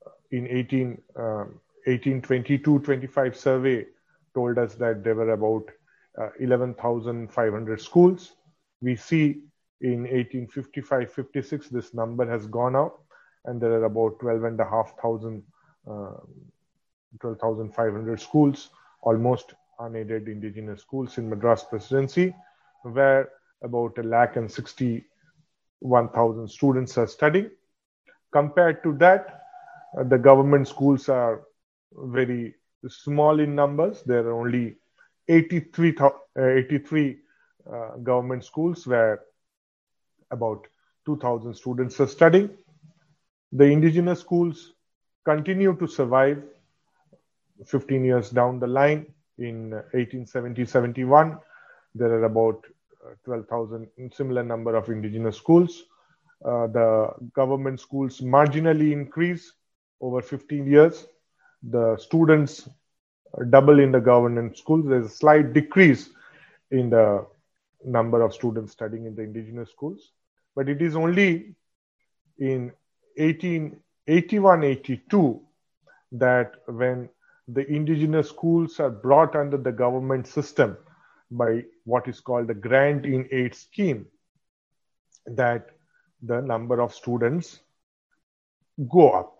[0.06, 3.86] uh, in 18, um, 1822-25 survey
[4.34, 5.64] told us that there were about
[6.18, 8.32] uh, 11,500 schools.
[8.80, 9.42] We see
[9.80, 13.04] in 1855-56 this number has gone up
[13.44, 15.42] and there are about 12 and a half thousand
[15.90, 16.16] uh,
[17.20, 18.70] 12,500 schools
[19.02, 22.34] almost unaided indigenous schools in madras presidency
[22.82, 23.28] where
[23.62, 27.50] about a lakh and 61,000 students are studying.
[28.32, 29.42] Compared to that
[29.98, 31.42] uh, the government schools are
[31.92, 32.54] very
[32.88, 34.02] small in numbers.
[34.02, 34.76] There are only
[35.28, 37.18] 83, uh, 83
[37.72, 39.20] uh, government schools where
[40.30, 40.66] about
[41.06, 42.50] 2,000 students are studying.
[43.52, 44.72] The indigenous schools
[45.24, 46.42] continue to survive
[47.66, 49.06] 15 years down the line.
[49.38, 51.38] In 1870-71,
[51.94, 52.64] there are about
[53.04, 55.84] uh, 12,000 similar number of indigenous schools.
[56.44, 59.52] Uh, the government schools marginally increase
[60.00, 61.06] over 15 years.
[61.62, 62.68] The students
[63.50, 64.86] double in the government schools.
[64.86, 66.10] There's a slight decrease
[66.70, 67.26] in the
[67.84, 70.10] number of students studying in the indigenous schools.
[70.54, 71.54] But it is only
[72.38, 72.72] in
[73.18, 75.40] 1881-82
[76.12, 77.08] that when
[77.48, 80.76] the indigenous schools are brought under the government system
[81.30, 84.06] by what is called the grant in aid scheme,
[85.26, 85.70] that
[86.22, 87.60] the number of students
[88.88, 89.36] go up.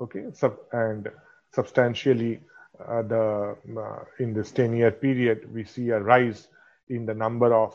[0.00, 1.08] Okay, so, and
[1.54, 2.40] substantially
[2.86, 6.48] uh, the uh, in this 10 year period we see a rise
[6.88, 7.74] in the number of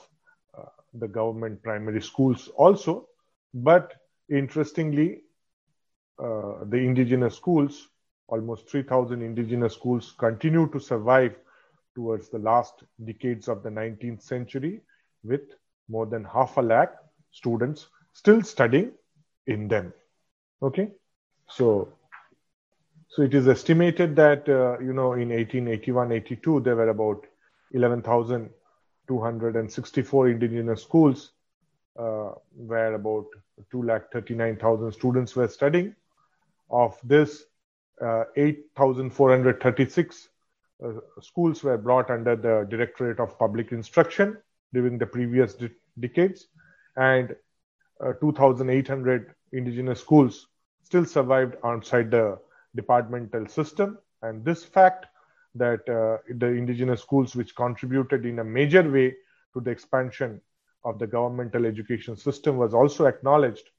[0.57, 3.07] uh, the government primary schools also
[3.53, 3.93] but
[4.29, 5.21] interestingly
[6.19, 7.87] uh, the indigenous schools
[8.31, 11.35] almost 3000 indigenous schools continue to survive
[11.95, 14.81] towards the last decades of the 19th century
[15.23, 15.41] with
[15.89, 16.93] more than half a lakh
[17.31, 18.91] students still studying
[19.47, 19.93] in them
[20.63, 20.89] okay
[21.47, 21.91] so
[23.11, 27.25] so it is estimated that, uh, you know, in 1881, 82, there were about
[27.73, 31.33] 11,264 indigenous schools
[31.99, 33.25] uh, where about
[33.73, 35.93] 2,39,000 students were studying.
[36.69, 37.43] Of this,
[38.01, 40.29] uh, 8,436
[40.83, 44.37] uh, schools were brought under the Directorate of Public Instruction
[44.73, 46.47] during the previous de- decades,
[46.95, 47.35] and
[48.03, 50.47] uh, 2,800 indigenous schools
[50.83, 52.39] still survived outside the
[52.75, 53.97] departmental system.
[54.23, 55.05] And this fact
[55.55, 59.15] that uh, the indigenous schools, which contributed in a major way
[59.53, 60.41] to the expansion
[60.83, 63.69] of the governmental education system, was also acknowledged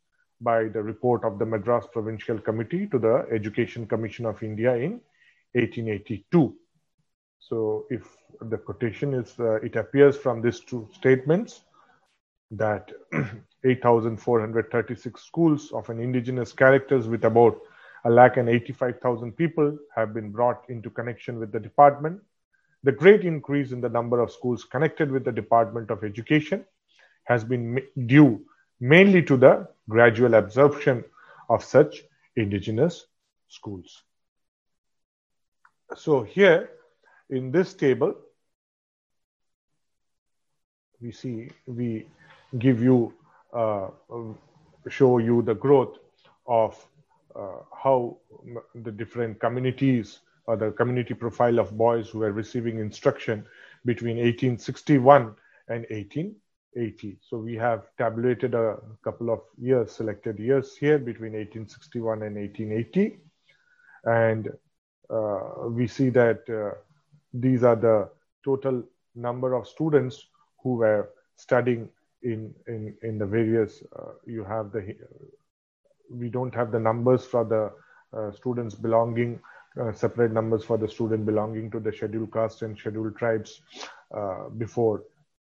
[0.43, 5.01] by the report of the Madras Provincial Committee to the Education Commission of India in
[5.53, 6.55] 1882.
[7.39, 11.63] So, if the quotation is, uh, it appears from these two statements
[12.51, 12.91] that
[13.65, 17.59] 8,436 schools of an indigenous characters with about
[18.05, 22.21] a lakh and 85,000 people have been brought into connection with the department.
[22.83, 26.65] The great increase in the number of schools connected with the Department of Education
[27.25, 28.45] has been due
[28.83, 31.05] mainly to the gradual absorption
[31.49, 32.03] of such
[32.35, 33.07] indigenous
[33.47, 34.03] schools.
[35.97, 36.69] So here
[37.31, 38.17] in this table,
[41.01, 42.07] we see, we
[42.59, 43.15] give you,
[43.53, 43.89] uh,
[44.89, 45.99] show you the growth
[46.47, 46.75] of
[47.37, 48.17] uh, how
[48.75, 53.47] the different communities or the community profile of boys who were receiving instruction
[53.85, 55.37] between 1861
[55.69, 55.87] and
[56.75, 57.19] 1880.
[57.29, 63.19] So we have tabulated a couple of years, selected years here between 1861 and 1880.
[64.05, 64.49] And
[65.11, 66.79] uh, we see that uh,
[67.35, 68.09] these are the
[68.45, 68.83] total
[69.15, 70.27] number of students
[70.63, 71.89] who were studying
[72.23, 74.95] in in in the various uh, you have the
[76.11, 77.73] we don't have the numbers for the
[78.17, 79.41] uh, students belonging
[79.81, 83.63] uh, separate numbers for the student belonging to the scheduled caste and scheduled tribes
[84.15, 85.03] uh, before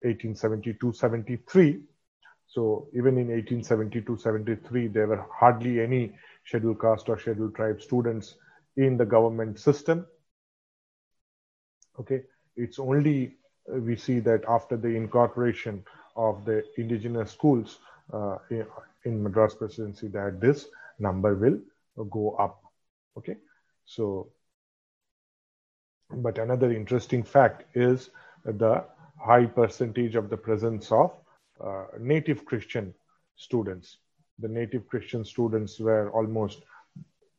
[0.05, 1.81] 1872-73
[2.47, 6.13] so even in 1872-73 there were hardly any
[6.45, 8.35] scheduled caste or scheduled tribe students
[8.77, 10.05] in the government system
[11.99, 12.21] okay
[12.55, 13.35] it's only
[13.71, 15.83] uh, we see that after the incorporation
[16.15, 17.79] of the indigenous schools
[18.11, 18.65] uh, in,
[19.05, 20.67] in, Madras presidency that this
[20.99, 21.59] number will
[22.09, 22.61] go up.
[23.17, 23.37] Okay,
[23.85, 24.29] so
[26.11, 28.09] but another interesting fact is
[28.45, 28.83] the
[29.23, 31.11] high percentage of the presence of
[31.63, 32.93] uh, native Christian
[33.35, 33.97] students.
[34.39, 36.63] The native Christian students were almost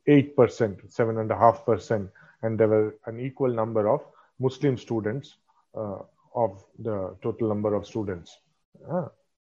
[0.07, 2.09] 8%, 7.5%,
[2.41, 4.01] and there were an equal number of
[4.39, 5.35] Muslim students
[5.75, 5.99] uh,
[6.35, 8.37] of the total number of students.
[8.89, 9.07] Uh,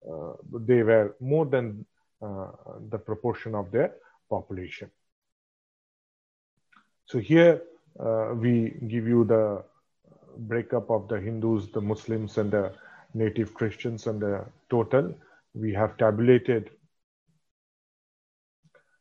[0.09, 0.33] uh,
[0.65, 1.85] they were more than
[2.21, 2.47] uh,
[2.89, 3.93] the proportion of their
[4.29, 4.89] population.
[7.05, 7.61] So here
[7.99, 9.63] uh, we give you the
[10.39, 12.73] breakup of the Hindus, the Muslims, and the
[13.13, 15.13] native Christians, and the total.
[15.53, 16.71] We have tabulated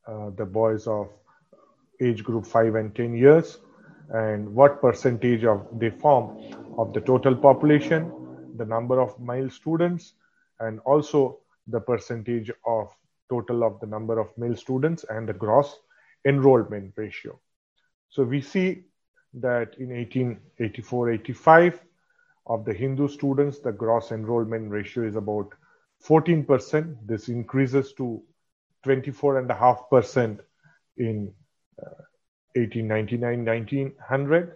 [0.07, 1.09] uh, the boys of
[2.01, 3.59] age group 5 and 10 years
[4.11, 6.39] and what percentage of they form
[6.78, 8.12] of the total population,
[8.57, 10.12] the number of male students,
[10.61, 12.89] and also the percentage of
[13.28, 15.80] total of the number of male students and the gross
[16.24, 17.39] enrollment ratio.
[18.09, 18.84] So we see
[19.37, 21.78] that in 1884-85
[22.47, 25.53] of the Hindu students, the gross enrollment ratio is about
[26.05, 26.97] 14%.
[27.07, 28.22] This increases to
[28.84, 30.39] 24.5%
[30.97, 31.32] in
[31.84, 31.91] uh,
[32.57, 34.53] 1899-1900.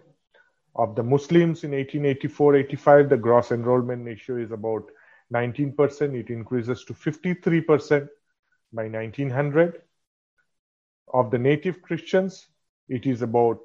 [0.73, 4.83] Of the Muslims in 1884-85, the gross enrollment ratio is about
[5.33, 6.15] 19%.
[6.15, 8.07] It increases to 53%
[8.71, 9.81] by 1900.
[11.13, 12.47] Of the native Christians,
[12.87, 13.59] it is about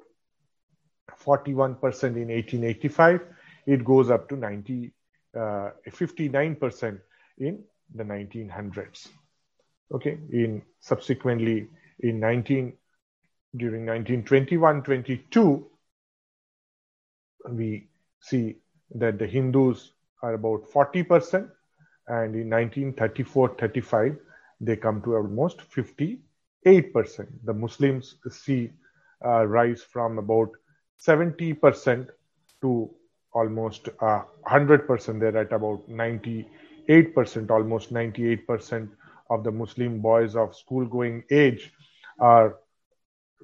[1.23, 1.79] 41%
[2.15, 3.21] in 1885.
[3.65, 4.91] It goes up to 90,
[5.35, 6.99] uh, 59%
[7.39, 9.07] in the 1900s.
[9.91, 11.67] Okay, in subsequently
[11.99, 12.73] in 19
[13.55, 15.63] during 1921-22,
[17.49, 17.87] we
[18.19, 18.55] see
[18.95, 19.91] that the Hindus
[20.21, 21.49] are about 40%,
[22.07, 24.17] and in 1934-35,
[24.59, 26.19] they come to almost 58%.
[27.43, 28.71] The Muslims see
[29.25, 30.49] uh, rise from about
[31.05, 32.07] 70%
[32.61, 32.89] to
[33.33, 35.19] almost uh, 100%.
[35.19, 36.47] They're at about 98%,
[37.51, 38.89] almost 98%
[39.29, 41.71] of the Muslim boys of school-going age
[42.19, 42.57] are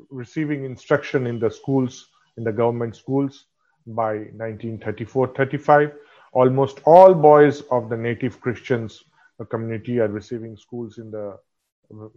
[0.10, 3.45] receiving instruction in the schools, in the government schools
[3.86, 5.93] by 1934-35.
[6.32, 9.04] Almost all boys of the native Christians
[9.49, 11.38] community are receiving schools in the
[11.93, 12.08] uh,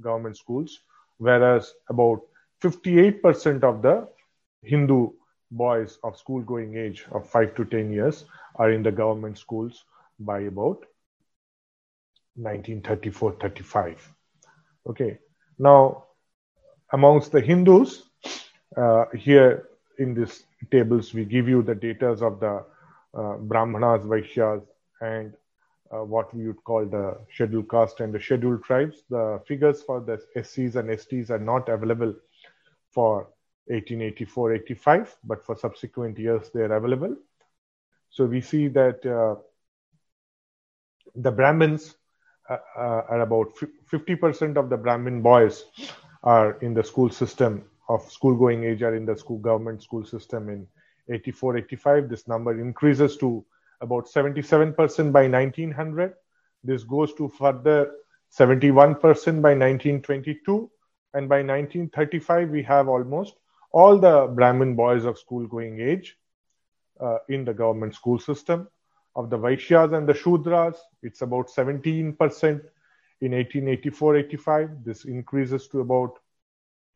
[0.00, 0.80] government schools,
[1.18, 2.20] whereas about
[2.62, 4.06] 58% of the
[4.62, 5.10] Hindu
[5.50, 8.24] boys of school going age of 5 to 10 years
[8.56, 9.84] are in the government schools
[10.18, 10.86] by about
[12.36, 14.12] 1934 35
[14.86, 15.18] okay
[15.58, 16.04] now
[16.92, 18.02] amongst the Hindus,
[18.76, 22.64] uh, here in these tables, we give you the data of the
[23.14, 24.62] uh, Brahmanas, Vaishyas,
[25.00, 25.34] and
[25.90, 29.02] uh, what we would call the scheduled caste and the scheduled tribes.
[29.10, 32.14] The figures for the SCs and STs are not available
[32.90, 33.28] for
[33.70, 37.16] 1884-85, but for subsequent years they are available.
[38.10, 39.40] So we see that uh,
[41.14, 41.94] the Brahmins
[42.48, 43.54] uh, uh, are about
[43.90, 45.64] 50% of the Brahmin boys
[46.22, 50.04] are in the school system of school going age are in the school government school
[50.04, 50.66] system in
[51.08, 53.44] 84 85 this number increases to
[53.80, 54.76] about 77%
[55.12, 56.14] by 1900
[56.64, 57.92] this goes to further
[58.32, 60.70] 71% by 1922
[61.14, 63.34] and by 1935 we have almost
[63.72, 66.16] all the brahmin boys of school going age
[67.00, 68.68] uh, in the government school system
[69.16, 72.62] of the vaishyas and the shudras it's about 17%
[73.22, 74.84] in 1884-85.
[74.84, 76.18] This increases to about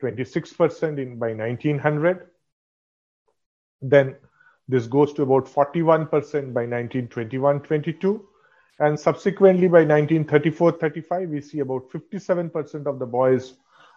[0.02, 2.26] 26% in by 1900.
[3.80, 4.16] Then
[4.68, 8.20] this goes to about 41% by 1921-22.
[8.80, 13.54] And subsequently by 1934-35, we see about 57% of the boys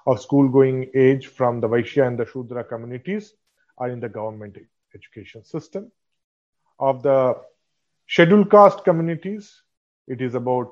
[0.10, 3.34] of school-going age from the Vaishya and the Shudra communities
[3.78, 4.58] are in the government
[4.96, 5.92] education system.
[6.80, 7.36] Of the
[8.08, 9.62] scheduled caste communities,
[10.08, 10.72] it is about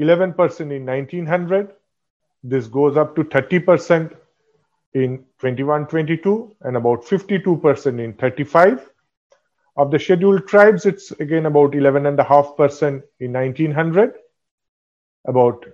[0.00, 1.74] 11% in 1900.
[2.42, 4.16] This goes up to 30%
[4.94, 8.90] in 21-22 and about 52% in 35.
[9.76, 14.14] Of the scheduled tribes, it's again about 11.5% in 1900,
[15.26, 15.66] about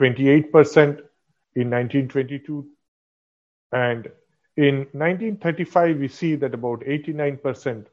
[0.00, 1.02] 28%
[1.54, 2.66] in 1922,
[3.72, 4.10] and
[4.56, 7.86] in 1935, we see that about 89%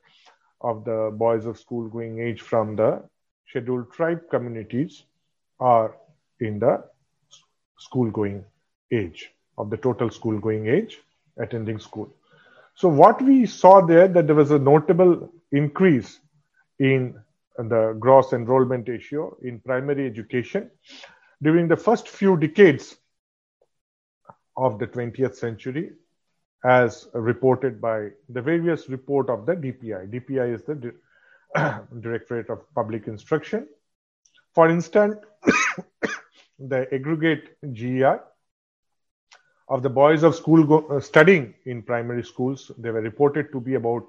[0.61, 3.01] of the boys of school going age from the
[3.47, 5.03] scheduled tribe communities
[5.59, 5.95] are
[6.39, 6.83] in the
[7.77, 8.43] school going
[8.91, 10.99] age of the total school going age
[11.37, 12.13] attending school.
[12.75, 16.19] So what we saw there that there was a notable increase
[16.79, 17.19] in
[17.57, 20.71] the gross enrollment ratio in primary education
[21.41, 22.97] during the first few decades
[24.59, 25.91] of the 20th century
[26.65, 30.11] as reported by the various report of the DPI.
[30.13, 30.93] DPI is the
[32.01, 33.67] Directorate of Public Instruction.
[34.53, 35.15] For instance,
[36.59, 38.21] the aggregate GER
[39.69, 43.61] of the boys of school go, uh, studying in primary schools, they were reported to
[43.61, 44.03] be about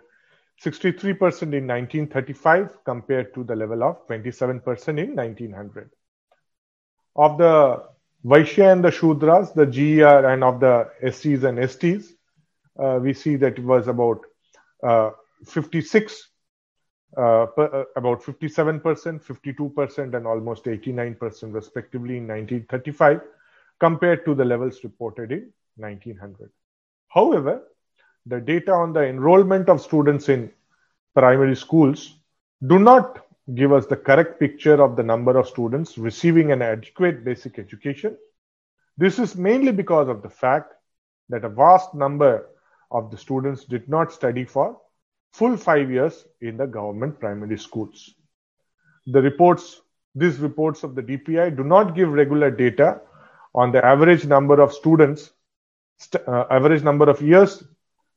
[0.65, 5.91] 63% in 1935 compared to the level of 27% in 1900.
[7.15, 7.85] Of the
[8.25, 12.13] Vaishya and the Shudras, the GER and of the SCs and STs,
[12.79, 14.21] uh, we see that it was about
[14.83, 15.11] uh,
[15.47, 16.29] 56,
[17.17, 21.19] uh, per, uh, about 57%, 52%, and almost 89%
[21.55, 23.23] respectively in 1935
[23.79, 26.51] compared to the levels reported in 1900.
[27.09, 27.63] However,
[28.27, 30.53] the data on the enrollment of students in
[31.15, 32.17] primary schools
[32.67, 33.25] do not
[33.55, 38.17] give us the correct picture of the number of students receiving an adequate basic education.
[38.97, 40.75] This is mainly because of the fact
[41.29, 42.47] that a vast number
[42.91, 44.79] of the students did not study for
[45.33, 48.15] full five years in the government primary schools.
[49.07, 49.81] The reports,
[50.15, 53.01] these reports of the DPI do not give regular data
[53.55, 55.31] on the average number of students,
[55.99, 57.63] st- uh, average number of years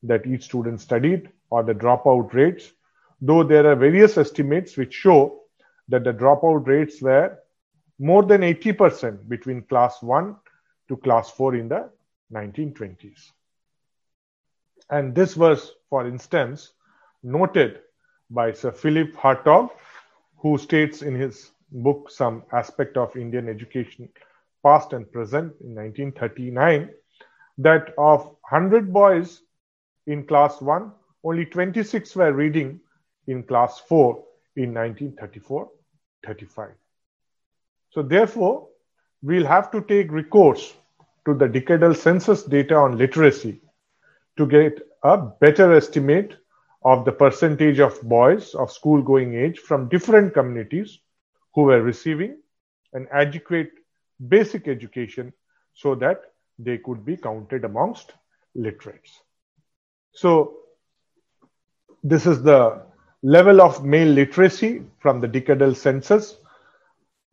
[0.02, 2.72] that each student studied or the dropout rates,
[3.26, 5.40] though there are various estimates which show
[5.88, 7.38] that the dropout rates were
[7.98, 10.36] more than 80% between class 1
[10.88, 11.88] to class 4 in the
[12.32, 13.30] 1920s.
[14.90, 16.72] And this was, for instance,
[17.22, 17.80] noted
[18.28, 19.70] by Sir Philip Hartog,
[20.36, 24.10] who states in his book some aspect of Indian education
[24.62, 26.90] past and present in 1939
[27.56, 29.40] that of 100 boys
[30.06, 32.80] in class 1 only 26 were reading
[33.26, 34.22] in class 4
[34.56, 35.68] in 1934
[36.26, 36.70] 35
[37.90, 38.68] so therefore
[39.22, 40.74] we'll have to take recourse
[41.26, 43.60] to the decadal census data on literacy
[44.36, 46.36] to get a better estimate
[46.84, 50.98] of the percentage of boys of school going age from different communities
[51.54, 52.36] who were receiving
[52.92, 53.70] an adequate
[54.28, 55.32] basic education
[55.72, 56.22] so that
[56.58, 58.12] they could be counted amongst
[58.54, 59.20] literates.
[60.12, 60.58] So,
[62.02, 62.82] this is the
[63.24, 66.36] level of male literacy from the decadal census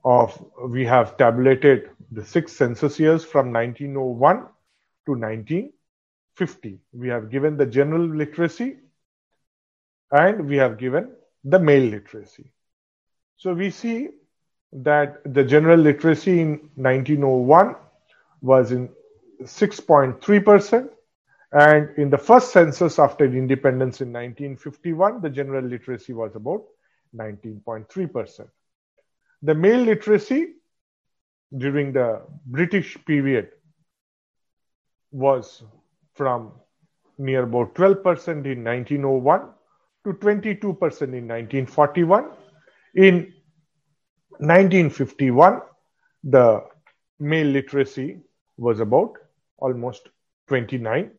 [0.03, 4.37] of we have tabulated the six census years from 1901
[5.05, 8.77] to 1950 we have given the general literacy
[10.11, 11.11] and we have given
[11.43, 12.51] the male literacy.
[13.37, 14.09] So we see
[14.73, 17.75] that the general literacy in 1901
[18.41, 18.89] was in
[19.41, 20.89] 6.3%,
[21.51, 26.63] and in the first census after independence in 1951, the general literacy was about
[27.15, 28.47] 19.3%.
[29.41, 30.53] The male literacy
[31.57, 33.49] during the British period
[35.11, 35.63] was
[36.13, 36.53] from
[37.17, 39.41] near about 12% in 1901
[40.05, 42.31] to 22% in 1941.
[42.95, 43.33] In
[44.39, 45.61] 1951,
[46.23, 46.63] the
[47.19, 48.21] male literacy
[48.57, 49.17] was about
[49.57, 50.07] almost
[50.49, 51.11] 29%.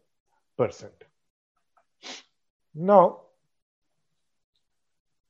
[2.74, 3.20] Now,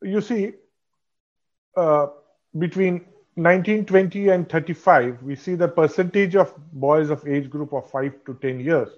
[0.03, 0.53] you see,
[1.77, 2.07] uh,
[2.59, 8.25] between 1920 and 35, we see the percentage of boys of age group of 5
[8.27, 8.91] to 10 years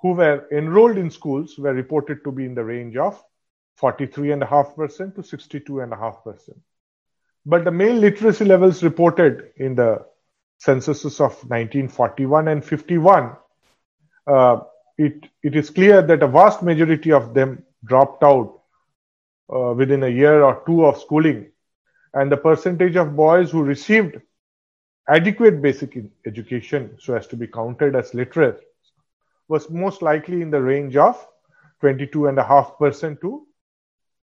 [0.00, 3.22] who were enrolled in schools were reported to be in the range of
[3.80, 6.50] 43.5% to 62.5%.
[7.46, 10.04] But the male literacy levels reported in the
[10.58, 13.36] censuses of 1941 and 51,
[14.26, 14.60] uh,
[14.98, 18.60] it, it is clear that a vast majority of them dropped out
[19.54, 21.50] uh, within a year or two of schooling.
[22.14, 24.20] And the percentage of boys who received
[25.08, 28.60] adequate basic education so as to be counted as literate
[29.48, 31.26] was most likely in the range of
[31.82, 33.46] 22.5% to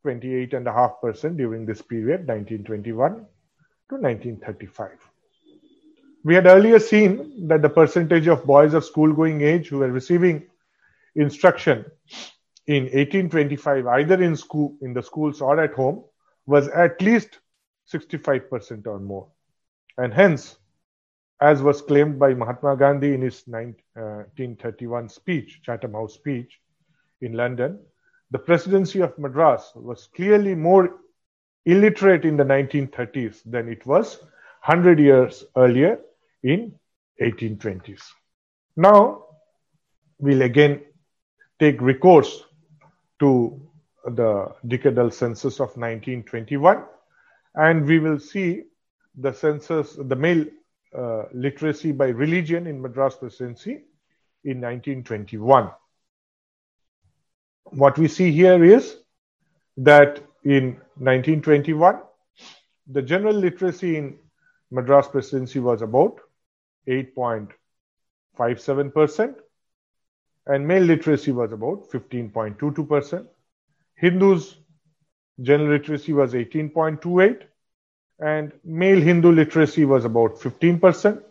[0.06, 4.92] 28.5% during this period, 1921 to 1935.
[6.24, 9.92] We had earlier seen that the percentage of boys of school going age who were
[9.92, 10.48] receiving
[11.16, 11.86] instruction
[12.68, 16.04] in 1825, either in school, in the schools or at home,
[16.46, 17.40] was at least
[17.92, 19.28] 65% or more.
[19.98, 20.58] And hence,
[21.42, 26.60] as was claimed by Mahatma Gandhi in his 1931 uh, speech, Chatham House speech
[27.22, 27.80] in London,
[28.32, 31.00] the presidency of Madras was clearly more
[31.66, 34.20] illiterate in the 1930s than it was
[34.66, 36.00] 100 years earlier
[36.44, 36.74] in
[37.22, 38.02] 1820s.
[38.76, 39.26] Now,
[40.20, 40.82] we'll again
[41.60, 42.44] take recourse
[43.20, 43.60] to
[44.06, 46.84] the decadal census of 1921
[47.56, 48.64] and we will see
[49.18, 50.46] the census, the male
[50.98, 53.84] uh, literacy by religion in Madras presidency
[54.44, 55.72] in 1921.
[57.66, 58.98] What we see here is
[59.78, 62.00] that in 1921,
[62.88, 64.20] the general literacy in
[64.72, 66.20] Madras presidency was about
[66.88, 69.36] 8.57%,
[70.48, 73.26] and male literacy was about 15.22%.
[73.96, 74.58] Hindus
[75.42, 77.44] general literacy was 18.28
[78.20, 81.22] and male Hindu literacy was about 15%.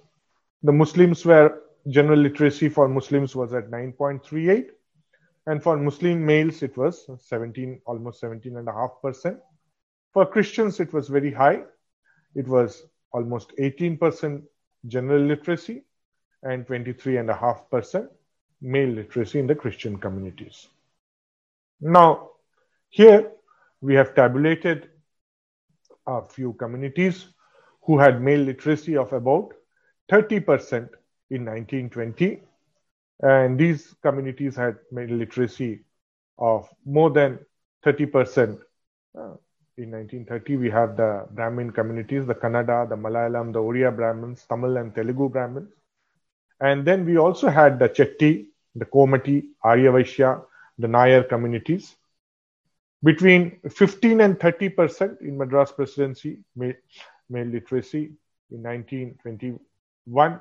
[0.63, 4.71] The Muslims were general literacy for Muslims was at 9.38
[5.47, 9.39] and for Muslim males it was 17 almost 17 and a half percent.
[10.13, 11.63] For Christians it was very high.
[12.35, 14.43] It was almost 18%
[14.87, 15.85] general literacy
[16.43, 17.19] and 23
[18.61, 20.69] male literacy in the Christian communities.
[21.81, 22.31] Now
[22.89, 23.33] here
[23.81, 24.89] we have tabulated
[26.07, 27.27] a few communities
[27.83, 29.53] who had male literacy of about
[30.11, 30.89] 30%
[31.31, 32.43] in 1920.
[33.21, 35.81] And these communities had male literacy
[36.39, 37.39] of more than
[37.85, 38.61] 30%.
[39.17, 39.37] Uh,
[39.77, 44.77] in 1930, we have the Brahmin communities, the Kannada, the Malayalam, the Oriya Brahmins, Tamil
[44.77, 45.69] and Telugu Brahmins.
[46.61, 50.43] And then we also had the Chetty, the Komati, Arya Vaishya,
[50.79, 51.97] the Nayar communities
[53.03, 56.75] between 15 and 30 percent in Madras presidency male,
[57.31, 58.13] literacy
[58.51, 60.41] in 1921.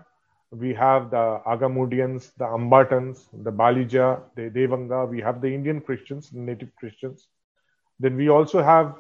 [0.52, 5.10] We have the Agamudians, the Ambatans, the Balija, the Devanga.
[5.10, 7.28] We have the Indian Christians, native Christians.
[8.00, 8.96] Then we also have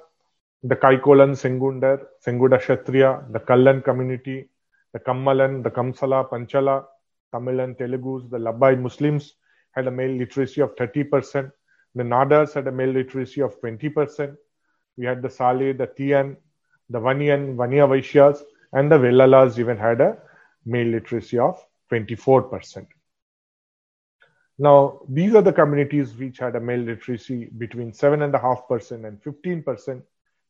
[0.63, 4.49] the Kaikolan Sengundar, Senguda Kshatriya, the Kallan community,
[4.93, 6.85] the Kammalan, the Kamsala, Panchala,
[7.33, 9.33] Tamil and Telugus, the Labbai Muslims
[9.71, 11.51] had a male literacy of 30 percent
[11.95, 14.35] the Nadas had a male literacy of 20%.
[14.97, 16.35] We had the Sale, the Tiyan,
[16.89, 20.17] the Vaniyan, Vaniya Vaishyas, and the Vellalas even had a
[20.65, 22.87] male literacy of 24%.
[24.57, 29.87] Now, these are the communities which had a male literacy between 7.5% and 15%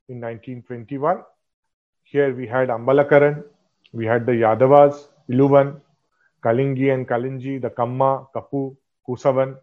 [0.10, 1.24] in 1921.
[2.04, 3.44] Here we had Ambalakaran,
[3.92, 5.82] we had the Yadavas, Iluvan,
[6.44, 8.76] Kalingi and Kalinji, the Kamma, Kapu,
[9.08, 9.56] Kusavan,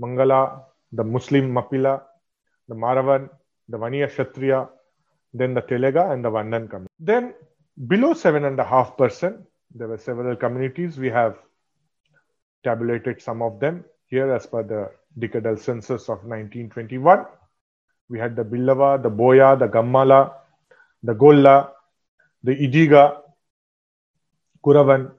[0.00, 0.62] Mangala,
[0.92, 2.02] the Muslim Mapila,
[2.68, 3.28] the Maravan,
[3.68, 4.68] the Vaniya Kshatriya,
[5.34, 6.92] then the Telega and the Vandan community.
[6.98, 7.34] Then
[7.86, 9.42] below 7.5%,
[9.74, 10.98] there were several communities.
[10.98, 11.36] We have
[12.64, 17.26] tabulated some of them here as per the decadal census of 1921.
[18.08, 20.32] We had the Billava, the Boya, the Gammala,
[21.02, 21.72] the Golla,
[22.42, 23.20] the Idiga,
[24.64, 25.12] Kuravan,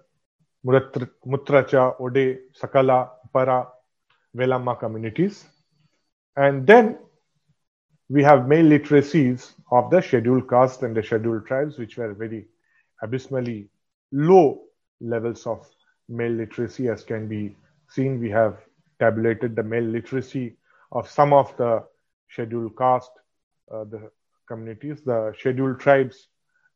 [0.66, 3.68] Mutracha, Ode, Sakala, Para,
[4.36, 5.46] Velama communities.
[6.36, 6.98] And then
[8.10, 12.48] we have male literacies of the scheduled caste and the scheduled tribes, which were very
[13.02, 13.70] abysmally
[14.12, 14.62] low
[15.00, 15.68] levels of
[16.08, 17.56] male literacy, as can be
[17.90, 18.20] seen.
[18.20, 18.58] We have
[19.00, 20.58] tabulated the male literacy
[20.92, 21.84] of some of the
[22.30, 23.12] scheduled caste,
[23.72, 24.12] uh, the
[24.48, 25.02] communities.
[25.06, 26.28] The scheduled tribes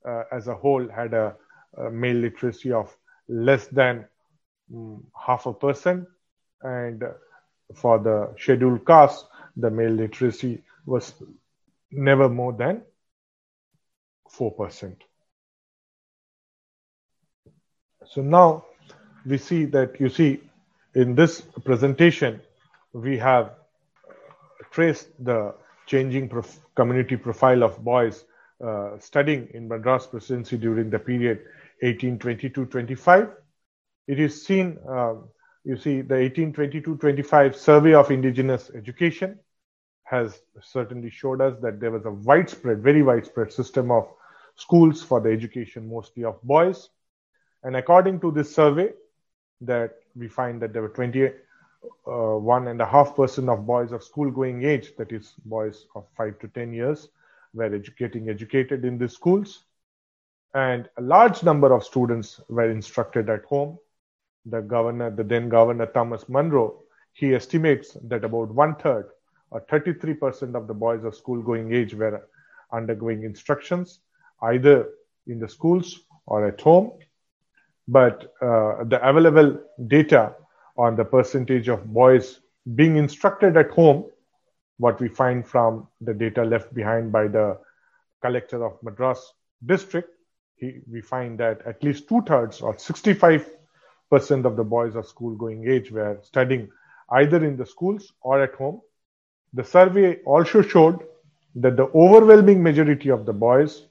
[0.07, 1.35] uh, as a whole had a,
[1.77, 2.95] a, male literacy of
[3.27, 4.05] less than
[4.73, 6.07] um, half a percent.
[6.61, 7.03] And
[7.75, 11.13] for the scheduled caste, the male literacy was
[11.91, 12.81] never more than
[14.37, 14.95] 4%.
[18.05, 18.65] So now
[19.25, 20.41] we see that you see
[20.95, 22.41] in this presentation,
[22.93, 23.53] we have
[24.71, 25.55] traced the
[25.85, 28.25] changing prof community profile of boys
[28.63, 31.39] uh, studying in Madras presidency during the period
[31.83, 33.31] 1822-25.
[34.07, 35.15] It is seen uh,
[35.63, 39.39] you see the 1822-25 survey of indigenous education
[40.03, 44.11] has certainly showed us that there was a widespread very widespread system of
[44.55, 46.89] schools for the education mostly of boys
[47.63, 48.91] and according to this survey
[49.61, 51.29] that we find that there were 20
[52.07, 56.05] uh, and a half percent of boys of school going age, that is, boys of
[56.15, 57.09] five to 10 years,
[57.53, 59.63] were getting educated in these schools.
[60.53, 63.77] And a large number of students were instructed at home.
[64.45, 66.83] The governor, the then governor Thomas Munro,
[67.13, 69.09] he estimates that about one third
[69.51, 72.27] or 33% of the boys of school going age were
[72.71, 73.99] undergoing instructions
[74.41, 74.89] either
[75.27, 76.91] in the schools or at home.
[77.87, 80.35] But uh, the available data
[80.77, 82.39] on the percentage of boys
[82.75, 84.05] being instructed at home,
[84.77, 87.59] what we find from the data left behind by the
[88.21, 89.33] collector of Madras
[89.65, 90.09] district,
[90.91, 93.45] we find that at least two thirds or 65%
[94.45, 96.69] of the boys of school going age were studying
[97.11, 98.81] either in the schools or at home.
[99.53, 100.99] The survey also showed
[101.55, 103.85] that the overwhelming majority of the boys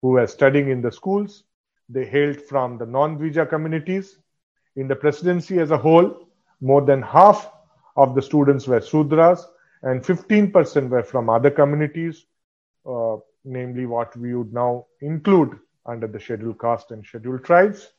[0.00, 1.44] who were studying in the schools,
[1.88, 4.18] they hailed from the non-Dvija communities.
[4.76, 6.28] In the presidency as a whole,
[6.60, 7.50] more than half
[7.96, 9.44] of the students were Sudras
[9.82, 12.26] and 15% were from other communities,
[12.86, 17.92] uh, namely what we would now include under the scheduled caste and scheduled tribes.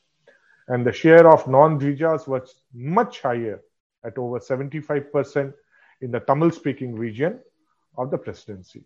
[0.68, 3.60] And the share of non-Dvijas was much higher
[4.04, 5.52] at over 75%
[6.00, 7.38] in the Tamil speaking region
[7.96, 8.84] of the presidency.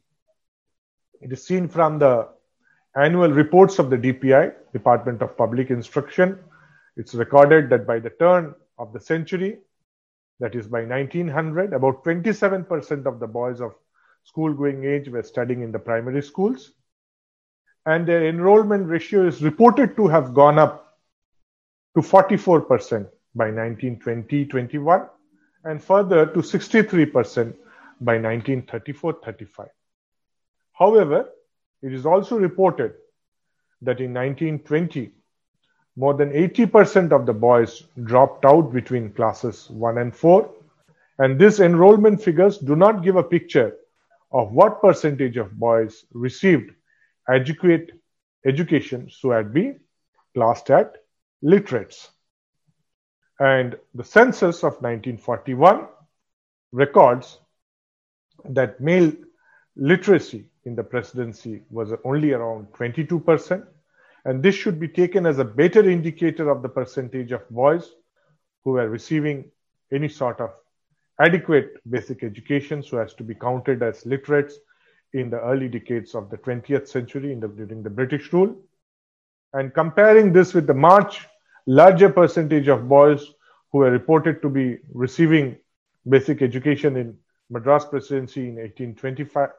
[1.20, 2.28] It is seen from the
[2.96, 6.38] annual reports of the DPI, Department of Public Instruction.
[6.96, 9.58] It's recorded that by the turn of the century,
[10.40, 13.74] that is by 1900, about 27% of the boys of
[14.24, 16.72] school going age were studying in the primary schools.
[17.86, 20.98] And their enrollment ratio is reported to have gone up
[21.96, 25.08] to 44% by 1920 21
[25.64, 27.54] and further to 63%
[28.00, 29.68] by 1934 35.
[30.72, 31.28] However,
[31.82, 32.94] it is also reported
[33.82, 35.12] that in 1920,
[35.96, 40.50] more than 80% of the boys dropped out between classes 1 and 4.
[41.18, 43.76] And these enrollment figures do not give a picture
[44.32, 46.70] of what percentage of boys received
[47.30, 47.92] adequate
[48.46, 49.74] education so as to be
[50.34, 50.96] classed at
[51.42, 52.10] literates.
[53.38, 55.86] And the census of 1941
[56.72, 57.38] records
[58.50, 59.12] that male
[59.76, 63.66] literacy in the presidency was only around 22%.
[64.26, 67.92] And this should be taken as a better indicator of the percentage of boys
[68.62, 69.50] who were receiving
[69.90, 70.50] any sort of
[71.18, 74.58] adequate basic education so as to be counted as literates
[75.12, 78.56] in the early decades of the 20th century the, during the British rule.
[79.52, 81.26] And comparing this with the much
[81.66, 83.26] larger percentage of boys
[83.72, 85.56] who were reported to be receiving
[86.08, 87.16] basic education in
[87.50, 89.50] Madras presidency in 1825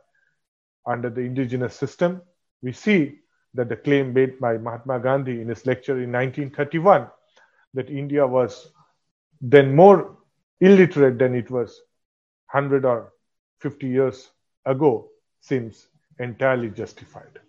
[0.88, 2.22] under the indigenous system,
[2.62, 3.20] we see
[3.54, 7.08] that the claim made by Mahatma Gandhi in his lecture in 1931
[7.74, 8.70] that India was
[9.42, 10.18] then more
[10.62, 11.82] illiterate than it was
[12.52, 13.12] 100 or
[13.60, 14.30] 50 years
[14.66, 15.12] ago
[15.42, 15.88] seems
[16.20, 17.40] entirely justified.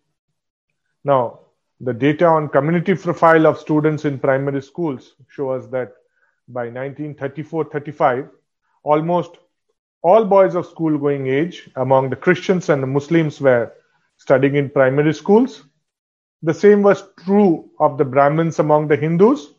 [1.05, 1.41] Now,
[1.81, 5.93] the data on community profile of students in primary schools show us that
[6.49, 8.29] by 1934 35,
[8.83, 9.39] almost
[10.03, 13.73] all boys of school going age among the Christians and the Muslims were
[14.17, 15.65] studying in primary schools.
[16.43, 19.55] The same was true of the Brahmins among the Hindus,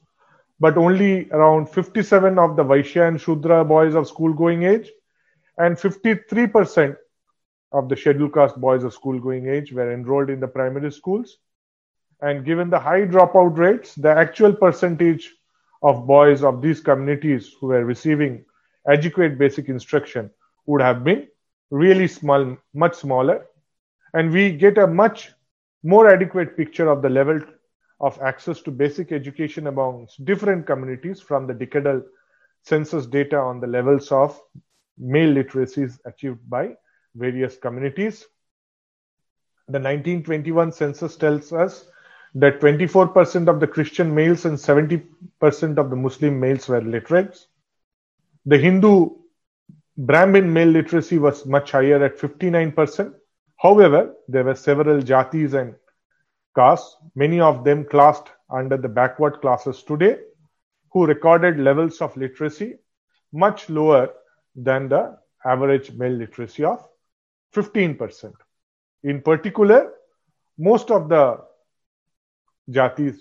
[0.60, 4.90] but only around 57 of the Vaishya and Shudra boys of school going age
[5.58, 6.98] and 53%
[7.74, 11.38] of the scheduled caste boys of school going age were enrolled in the primary schools.
[12.22, 15.34] And given the high dropout rates, the actual percentage
[15.82, 18.46] of boys of these communities who were receiving
[18.88, 20.30] adequate basic instruction
[20.66, 21.28] would have been
[21.72, 23.46] really small, much smaller.
[24.14, 25.32] And we get a much
[25.84, 27.42] more adequate picture of the level
[28.00, 32.04] of access to basic education amongst different communities from the decadal
[32.64, 34.40] census data on the levels of
[34.98, 36.76] male literacies achieved by
[37.16, 38.26] various communities.
[39.68, 41.86] The 1921 census tells us
[42.36, 47.48] that 24% of the Christian males and 70% of the Muslim males were literates.
[48.46, 49.12] The Hindu
[49.98, 53.14] Brahmin male literacy was much higher at 59%.
[53.58, 55.76] However, there were several jatis and
[56.56, 60.18] castes, many of them classed under the backward classes today,
[60.92, 62.76] who recorded levels of literacy
[63.32, 64.10] much lower
[64.56, 66.88] than the average male literacy of
[67.54, 68.34] 15%.
[69.04, 69.94] In particular,
[70.58, 71.40] most of the
[72.70, 73.18] jatis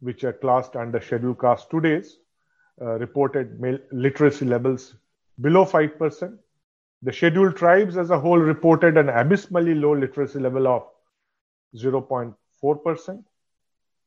[0.00, 2.18] which are classed under scheduled caste today's
[2.80, 3.58] uh, reported
[3.92, 4.94] literacy levels
[5.40, 6.38] below 5%.
[7.02, 10.86] The scheduled tribes as a whole reported an abysmally low literacy level of
[11.76, 13.24] 0.4%.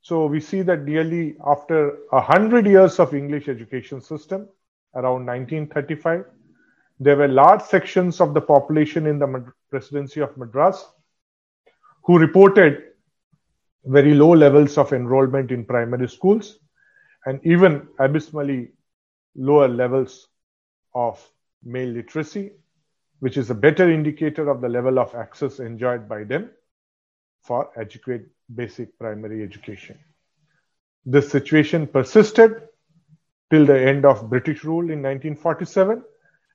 [0.02, 4.48] So we see that nearly after a hundred years of English education system,
[4.94, 6.24] around 1935.
[7.00, 10.84] There were large sections of the population in the presidency of Madras
[12.04, 12.82] who reported
[13.84, 16.58] very low levels of enrollment in primary schools
[17.26, 18.72] and even abysmally
[19.36, 20.28] lower levels
[20.94, 21.24] of
[21.62, 22.52] male literacy,
[23.20, 26.50] which is a better indicator of the level of access enjoyed by them
[27.42, 29.98] for adequate basic primary education.
[31.04, 32.68] This situation persisted
[33.50, 36.02] till the end of British rule in 1947,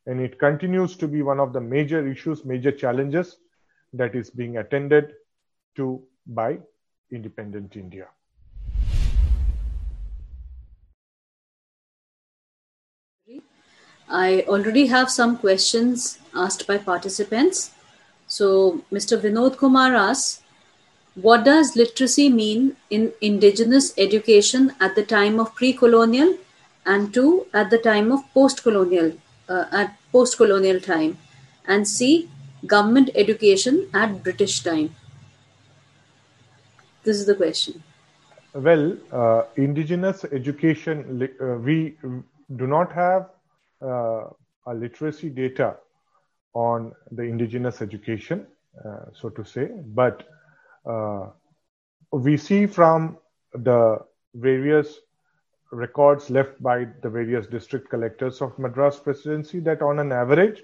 [0.06, 3.38] and it continues to be one of the major issues, major challenges
[3.94, 5.14] that is being attended
[5.76, 6.58] to by
[7.12, 8.08] independent India.
[14.10, 17.72] I already have some questions asked by participants.
[18.28, 19.20] So, Mr.
[19.20, 20.42] Vinod Kumar asks,
[21.16, 26.38] what does literacy mean in indigenous education at the time of pre-colonial
[26.86, 29.14] and two at the time of post-colonial
[29.50, 31.18] uh, at post-colonial time
[31.68, 32.30] and c
[32.66, 34.96] government education at british time.
[37.04, 37.84] This is the question.
[38.54, 41.96] Well uh, indigenous education uh, we
[42.56, 43.30] do not have
[43.82, 44.26] uh,
[44.68, 45.76] a literacy data
[46.54, 48.46] on the indigenous education
[48.86, 50.24] uh, so to say but
[50.86, 51.28] uh,
[52.12, 53.18] we see from
[53.54, 54.00] the
[54.36, 55.00] various
[55.74, 60.64] records left by the various district collectors of Madras presidency that on an average,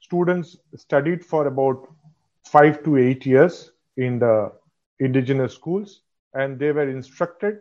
[0.00, 1.88] students studied for about
[2.44, 4.52] five to eight years in the
[5.00, 6.02] indigenous schools
[6.34, 7.60] and they were instructed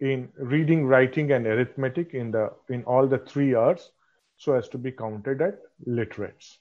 [0.00, 3.90] in reading, writing, and arithmetic in the in all the three years
[4.36, 5.54] so as to be counted as
[5.86, 6.58] literates.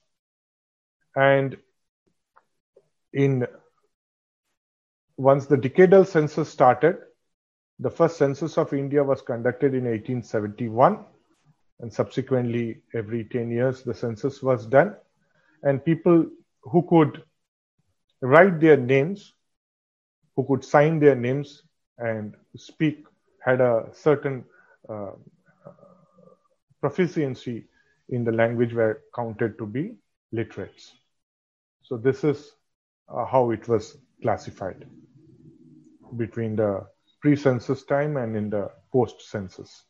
[1.15, 1.57] And
[3.13, 3.47] in
[5.17, 6.97] once the decadal census started,
[7.81, 11.03] the first census of India was conducted in 1871,
[11.79, 14.95] and subsequently, every 10 years, the census was done.
[15.63, 16.27] And people
[16.61, 17.23] who could
[18.21, 19.33] write their names,
[20.35, 21.63] who could sign their names
[21.97, 23.03] and speak,
[23.43, 24.45] had a certain
[24.87, 25.13] uh,
[26.81, 27.65] proficiency
[28.09, 29.95] in the language were counted to be
[30.31, 30.93] literates.
[31.81, 32.51] So, this is
[33.09, 34.85] uh, how it was classified
[36.15, 36.85] between the
[37.21, 39.83] pre-census time and in the post-census.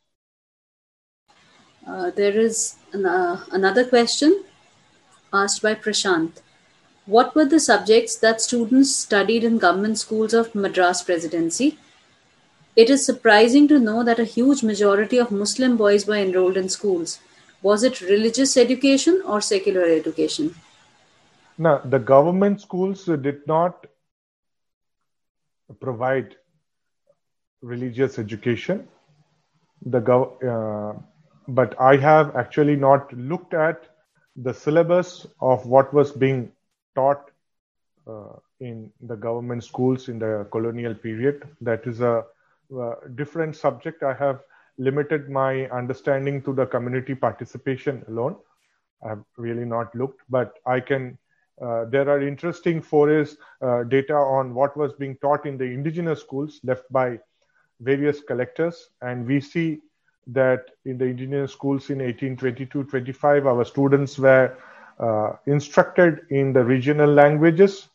[1.86, 4.44] Uh, there is an, uh, another question
[5.32, 6.40] asked by Prashant.
[7.06, 11.78] What were the subjects that students studied in government schools of Madras Presidency?
[12.76, 16.68] It is surprising to know that a huge majority of Muslim boys were enrolled in
[16.68, 17.18] schools.
[17.60, 20.54] Was it religious education or secular education?
[21.58, 23.86] No, the government schools did not
[25.80, 26.36] provide
[27.62, 28.88] religious education.
[29.86, 30.98] The gov- uh,
[31.48, 33.88] but I have actually not looked at
[34.36, 36.52] the syllabus of what was being
[36.94, 37.30] taught
[38.08, 41.48] uh, in the government schools in the colonial period.
[41.60, 42.24] That is a,
[42.76, 44.02] a different subject.
[44.02, 44.40] I have
[44.78, 48.36] limited my understanding to the community participation alone.
[49.04, 51.18] I have really not looked, but I can.
[51.60, 56.20] Uh, there are interesting forays uh, data on what was being taught in the indigenous
[56.20, 57.18] schools left by
[57.82, 59.80] various collectors, and we see
[60.28, 64.56] that in the indigenous schools in 1822-25, our students were
[65.00, 67.88] uh, instructed in the regional languages.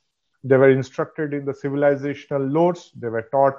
[0.43, 2.91] They were instructed in the civilizational lodes.
[2.95, 3.55] They were taught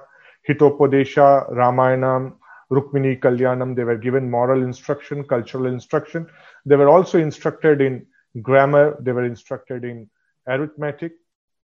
[0.49, 2.35] Hitopadesha, Ramayanam,
[2.70, 3.74] Rukmini Kalyanam.
[3.74, 6.26] They were given moral instruction, cultural instruction.
[6.66, 8.07] They were also instructed in
[8.43, 8.97] grammar.
[9.01, 10.11] They were instructed in
[10.47, 11.12] arithmetic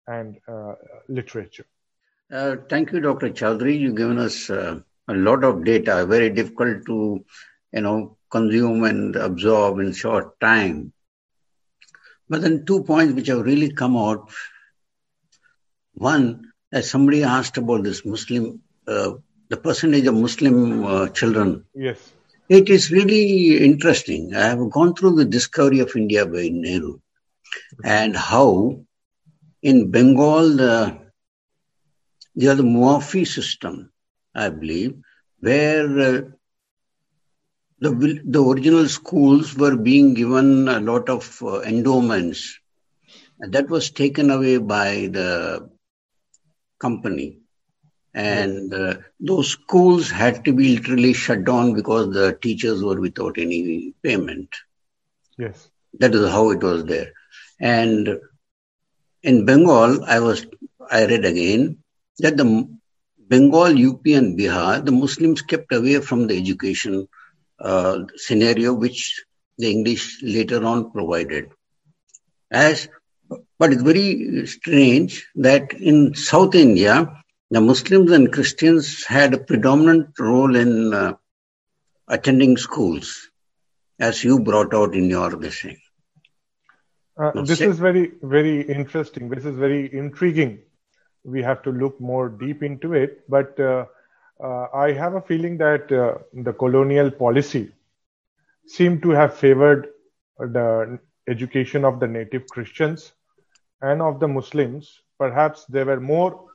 [0.08, 0.76] and uh,
[1.08, 1.66] literature.
[2.32, 3.30] Uh, thank you, Dr.
[3.30, 3.80] Chaudhary.
[3.80, 7.24] You've given us uh, a lot of data, very difficult to,
[7.72, 10.92] you know, consume and absorb in short time.
[12.28, 14.30] But then two points which have really come out.
[15.94, 19.12] One, as somebody asked about this Muslim, uh,
[19.50, 21.66] the percentage of Muslim uh, children.
[21.76, 22.12] Yes.
[22.50, 24.36] It is really interesting.
[24.36, 27.00] I have gone through the discovery of India by Nehru
[27.84, 28.82] and how
[29.62, 31.05] in Bengal, the
[32.36, 33.92] the other Muafi system,
[34.34, 34.96] I believe,
[35.40, 36.22] where uh,
[37.80, 42.60] the, the original schools were being given a lot of uh, endowments.
[43.40, 45.70] And that was taken away by the
[46.80, 47.40] company.
[48.14, 53.38] And uh, those schools had to be literally shut down because the teachers were without
[53.38, 54.50] any payment.
[55.38, 55.70] Yes.
[56.00, 57.12] That is how it was there.
[57.60, 58.20] And
[59.22, 60.46] in Bengal, I was,
[60.90, 61.84] I read again,
[62.20, 62.68] that the
[63.28, 67.08] Bengal, UP, and Bihar, the Muslims kept away from the education
[67.60, 69.24] uh, scenario which
[69.58, 71.50] the English later on provided.
[72.52, 72.88] As,
[73.58, 80.10] but it's very strange that in South India, the Muslims and Christians had a predominant
[80.20, 81.14] role in uh,
[82.08, 83.30] attending schools,
[84.00, 85.78] as you brought out in your thing.
[87.18, 89.30] Uh, this is very, very interesting.
[89.30, 90.65] This is very intriguing.
[91.26, 93.30] We have to look more deep into it.
[93.30, 93.86] But uh,
[94.42, 97.72] uh, I have a feeling that uh, the colonial policy
[98.68, 99.90] seemed to have favored
[100.40, 103.14] the education of the native Christians
[103.82, 105.02] and of the Muslims.
[105.18, 106.46] Perhaps there were more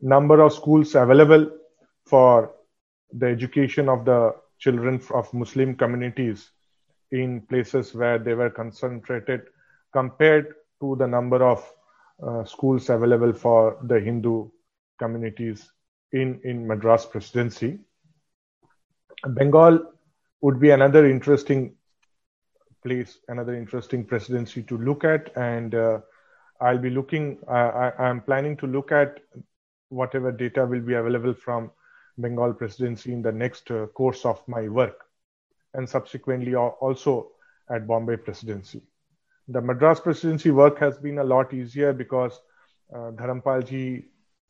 [0.00, 1.50] number of schools available
[2.06, 2.52] for
[3.12, 6.50] the education of the children of Muslim communities
[7.10, 9.42] in places where they were concentrated
[9.92, 11.62] compared to the number of
[12.26, 14.48] uh, schools available for the Hindu
[14.98, 15.70] communities
[16.12, 17.80] in, in Madras presidency.
[19.26, 19.92] Bengal
[20.40, 21.74] would be another interesting
[22.82, 25.36] place, another interesting presidency to look at.
[25.36, 26.00] And uh,
[26.60, 29.20] I'll be looking, I, I'm planning to look at
[29.88, 31.70] whatever data will be available from
[32.18, 35.04] Bengal presidency in the next uh, course of my work
[35.74, 37.32] and subsequently also
[37.70, 38.82] at Bombay presidency.
[39.52, 42.40] The Madras presidency work has been a lot easier because
[42.94, 44.04] uh, Dharampalji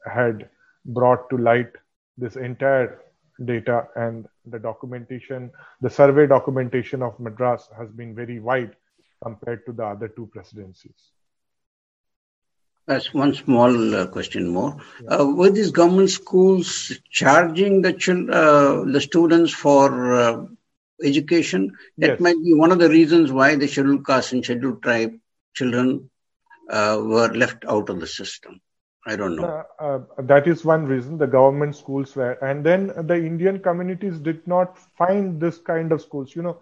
[0.06, 0.48] had
[0.84, 1.72] brought to light
[2.16, 3.00] this entire
[3.44, 5.50] data and the documentation,
[5.80, 8.76] the survey documentation of Madras has been very wide
[9.24, 11.10] compared to the other two presidencies.
[12.86, 14.76] That's one small uh, question more.
[15.08, 20.46] Uh, were these government schools charging the uh, the students for uh,
[21.02, 21.72] education?
[21.98, 22.20] That yes.
[22.20, 25.12] might be one of the reasons why the scheduled caste and scheduled tribe
[25.54, 26.10] children
[26.70, 28.60] uh, were left out of the system.
[29.06, 29.54] I don't know.
[29.78, 34.46] Uh, that is one reason the government schools were, and then the Indian communities did
[34.46, 36.34] not find this kind of schools.
[36.34, 36.58] You know,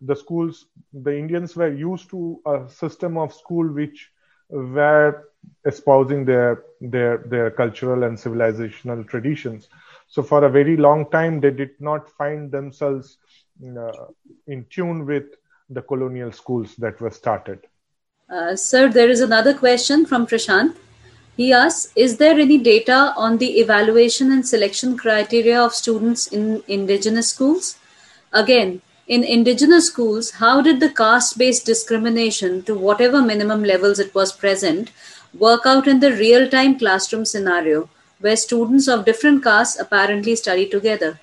[0.00, 4.10] the schools, the Indians were used to a system of school which
[4.50, 5.24] were
[5.66, 9.68] espousing their their their cultural and civilizational traditions.
[10.08, 13.23] So for a very long time, they did not find themselves uh,
[13.62, 15.24] in tune with
[15.70, 17.60] the colonial schools that were started.
[18.28, 20.74] Uh, sir, there is another question from Prashant.
[21.36, 26.62] He asks Is there any data on the evaluation and selection criteria of students in
[26.68, 27.76] indigenous schools?
[28.32, 34.14] Again, in indigenous schools, how did the caste based discrimination, to whatever minimum levels it
[34.14, 34.90] was present,
[35.38, 37.88] work out in the real time classroom scenario
[38.20, 41.20] where students of different castes apparently study together?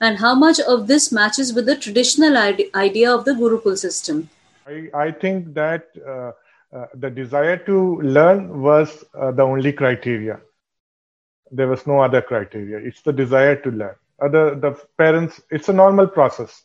[0.00, 4.30] And how much of this matches with the traditional idea of the Gurukul system?
[4.66, 6.32] I, I think that uh,
[6.76, 10.40] uh, the desire to learn was uh, the only criteria.
[11.50, 12.78] There was no other criteria.
[12.78, 13.96] It's the desire to learn.
[14.22, 16.64] Other the parents, it's a normal process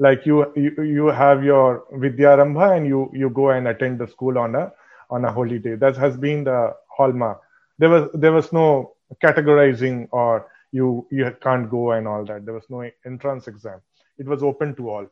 [0.00, 4.38] like you you, you have your vidyarambha and you you go and attend the school
[4.38, 4.72] on a
[5.10, 7.40] on a holy day that has been the hallmark
[7.78, 12.44] there was there was no categorizing or you you can't go and all that.
[12.44, 13.80] There was no entrance exam.
[14.18, 15.06] It was open to all.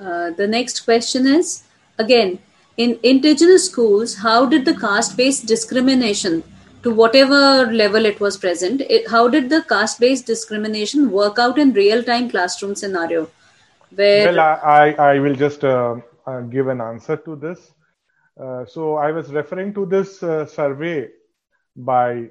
[0.00, 1.64] Uh, the next question is
[1.98, 2.38] again
[2.78, 6.42] in indigenous schools how did the caste based discrimination
[6.82, 11.58] to whatever level it was present it, how did the caste based discrimination work out
[11.58, 13.30] in real time classroom scenario?
[13.94, 15.96] Where well i i will just uh,
[16.26, 17.72] uh, give an answer to this.
[18.40, 21.08] Uh, so i was referring to this uh, survey
[21.76, 22.28] by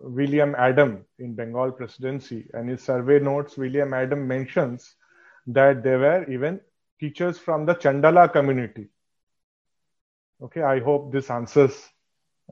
[0.00, 4.94] william adam in bengal presidency and his survey notes william adam mentions
[5.46, 6.60] that there were even
[6.98, 8.88] teachers from the chandala community
[10.42, 11.88] okay i hope this answers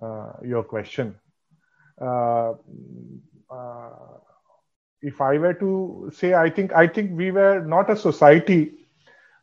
[0.03, 1.14] uh, your question
[2.01, 2.53] uh,
[3.51, 3.90] uh,
[5.03, 8.72] if I were to say, I think I think we were not a society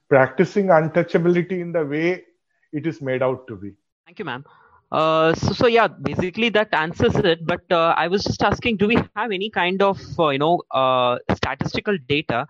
[0.10, 2.24] practicing untouchability in the way
[2.72, 3.72] it is made out to be.
[4.06, 4.46] Thank you, ma'am.
[4.96, 7.46] Uh, so, so yeah, basically that answers it.
[7.46, 10.62] But uh, I was just asking, do we have any kind of uh, you know
[10.72, 12.48] uh, statistical data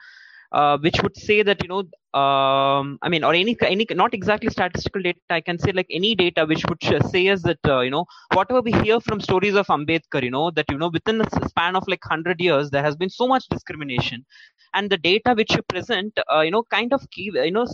[0.52, 1.80] uh, which would say that you know
[2.20, 5.20] um, I mean, or any any not exactly statistical data.
[5.30, 8.74] I can say like any data which would say us that you know whatever we
[8.84, 12.04] hear from stories of Ambedkar, you know that you know within a span of like
[12.04, 14.26] hundred years there has been so much discrimination,
[14.74, 17.66] and the data which you present, you know, kind of you know,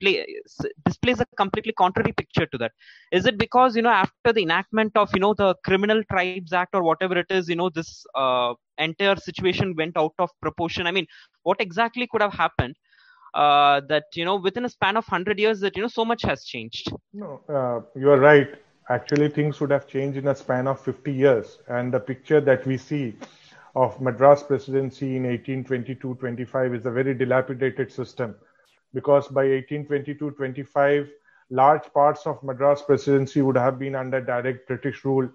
[0.00, 0.24] play
[0.84, 2.72] displays a completely contrary picture to that.
[3.12, 6.74] Is it because you know after the enactment of you know the Criminal Tribes Act
[6.74, 10.86] or whatever it is, you know this uh, entire situation went out of proportion?
[10.86, 11.06] I mean,
[11.42, 12.76] what exactly could have happened?
[13.34, 16.22] uh, that you know within a span of 100 years that you know so much
[16.22, 18.56] has changed no uh, you are right
[18.88, 22.66] actually things would have changed in a span of 50 years and the picture that
[22.66, 23.14] we see
[23.76, 28.34] of Madras presidency in 1822-25 is a very dilapidated system
[28.94, 31.08] because by 1822-25
[31.50, 35.28] large parts of Madras presidency would have been under direct British rule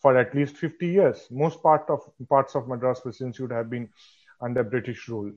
[0.00, 1.26] for at least 50 years.
[1.30, 3.88] Most part of parts of Madras presidency would have been
[4.40, 5.32] under British rule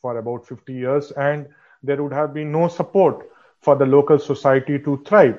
[0.00, 1.48] for about 50 years, and
[1.82, 5.38] there would have been no support for the local society to thrive.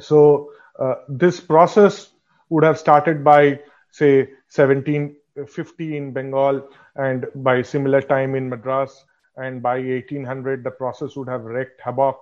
[0.00, 2.10] So uh, this process
[2.50, 3.60] would have started by
[3.90, 9.04] say 1750 in Bengal and by similar time in Madras
[9.38, 12.18] and by 1800 the process would have wreaked havoc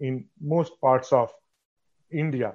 [0.00, 1.32] in most parts of
[2.10, 2.54] India.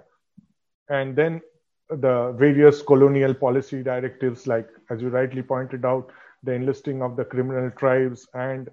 [0.90, 1.42] And then
[1.90, 6.12] the various colonial policy directives like as you rightly pointed out
[6.44, 8.70] the enlisting of the criminal tribes and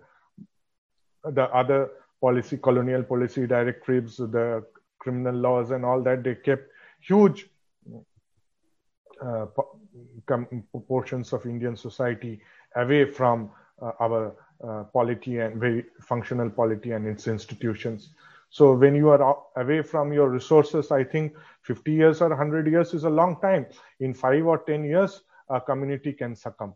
[1.25, 4.65] the other policy colonial policy directives the
[4.99, 6.69] criminal laws and all that they kept
[7.01, 7.49] huge
[9.25, 9.47] uh,
[10.89, 12.41] portions of Indian society
[12.75, 18.11] away from uh, our uh, polity and very functional polity and its institutions.
[18.51, 22.95] So when you are away from your resources, I think 50 years or 100 years
[22.95, 23.67] is a long time.
[24.01, 26.75] In five or 10 years, a community can succumb.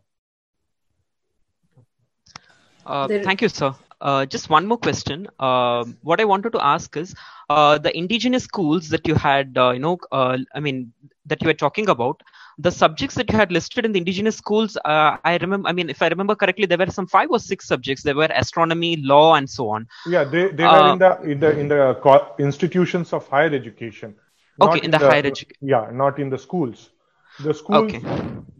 [2.85, 3.73] Uh, thank you, sir.
[4.01, 5.27] Uh, just one more question.
[5.39, 7.13] Uh, what I wanted to ask is
[7.49, 10.91] uh, the indigenous schools that you had, uh, you know, uh, I mean,
[11.27, 12.21] that you were talking about,
[12.61, 14.77] the subjects that you had listed in the indigenous schools.
[14.85, 17.67] Uh, I remember, I mean, if I remember correctly, there were some five or six
[17.67, 18.03] subjects.
[18.03, 19.87] There were astronomy, law, and so on.
[20.05, 23.53] Yeah, they, they were in the uh, in the in the uh, institutions of higher
[23.53, 24.15] education.
[24.61, 25.67] Okay, in, in the, the, higher education.
[25.75, 26.89] Yeah, not in the schools.
[27.39, 28.01] The schools okay.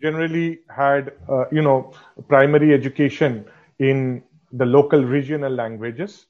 [0.01, 1.11] generally had,
[1.51, 1.93] you know,
[2.29, 3.45] primary education
[3.79, 4.23] in
[4.53, 6.25] the local regional languages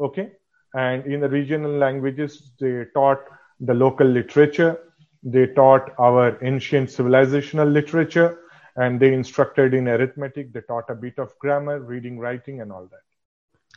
[0.00, 0.32] okay
[0.74, 3.20] and in the regional languages they taught
[3.60, 4.78] the local literature
[5.22, 8.40] they taught our ancient civilizational literature
[8.76, 10.52] and they instructed in arithmetic.
[10.52, 13.11] They taught a bit of grammar reading writing and all that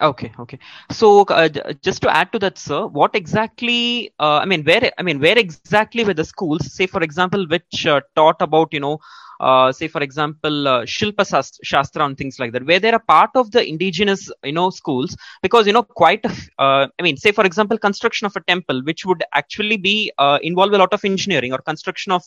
[0.01, 0.59] okay okay.
[0.91, 1.49] So uh,
[1.81, 5.37] just to add to that sir what exactly uh, i mean where i mean where
[5.37, 6.73] exactly were the schools?
[6.73, 8.99] Say for example which uh, taught about you know
[9.39, 11.25] uh, say for example uh, shilpa
[11.63, 12.65] shastra and things like that.
[12.65, 15.15] Where they're a part of the indigenous you know schools?
[15.41, 16.25] Because you know quite
[16.59, 20.73] uh, i mean say for example construction of a temple which would actually be involve
[20.73, 22.23] a lot of engineering or construction of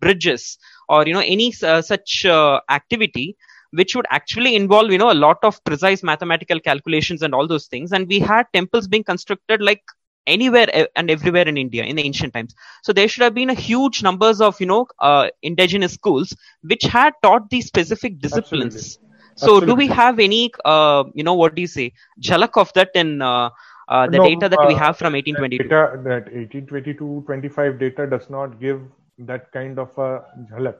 [0.00, 0.58] bridges
[0.88, 3.36] or you know any such activity
[3.72, 7.66] which would actually involve you know a lot of precise mathematical calculations and all those
[7.66, 9.82] things and we had temples being constructed like
[10.26, 12.54] anywhere and everywhere in India in the ancient times.
[12.82, 16.84] So there should have been a huge numbers of you know uh, indigenous schools which
[16.84, 18.74] had taught these specific disciplines.
[18.74, 19.08] Absolutely.
[19.36, 19.66] So Absolutely.
[19.66, 23.22] do we have any uh, you know what do you say jhalak of that in
[23.22, 23.50] uh,
[23.88, 25.64] uh the no, data that we uh, have from 1822?
[25.64, 28.82] Data, that 1822 25 data does not give
[29.18, 30.76] that kind of a jhalak.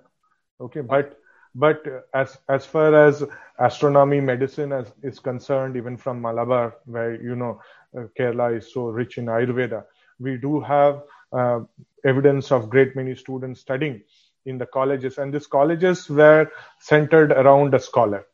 [0.61, 1.19] Okay, but
[1.55, 1.83] but
[2.15, 3.23] as as far as
[3.59, 7.61] astronomy medicine as, is concerned even from malabar where you know
[7.97, 9.85] uh, Kerala is so rich in Ayurveda.
[10.19, 11.61] We do have uh,
[12.05, 14.03] evidence of great many students studying
[14.47, 16.51] in the colleges, and these colleges were
[16.81, 18.27] centered around a scholar.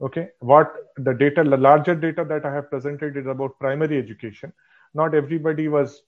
[0.00, 4.52] Okay, what the data, the larger data that I have presented is about primary education.
[4.94, 6.02] Not everybody was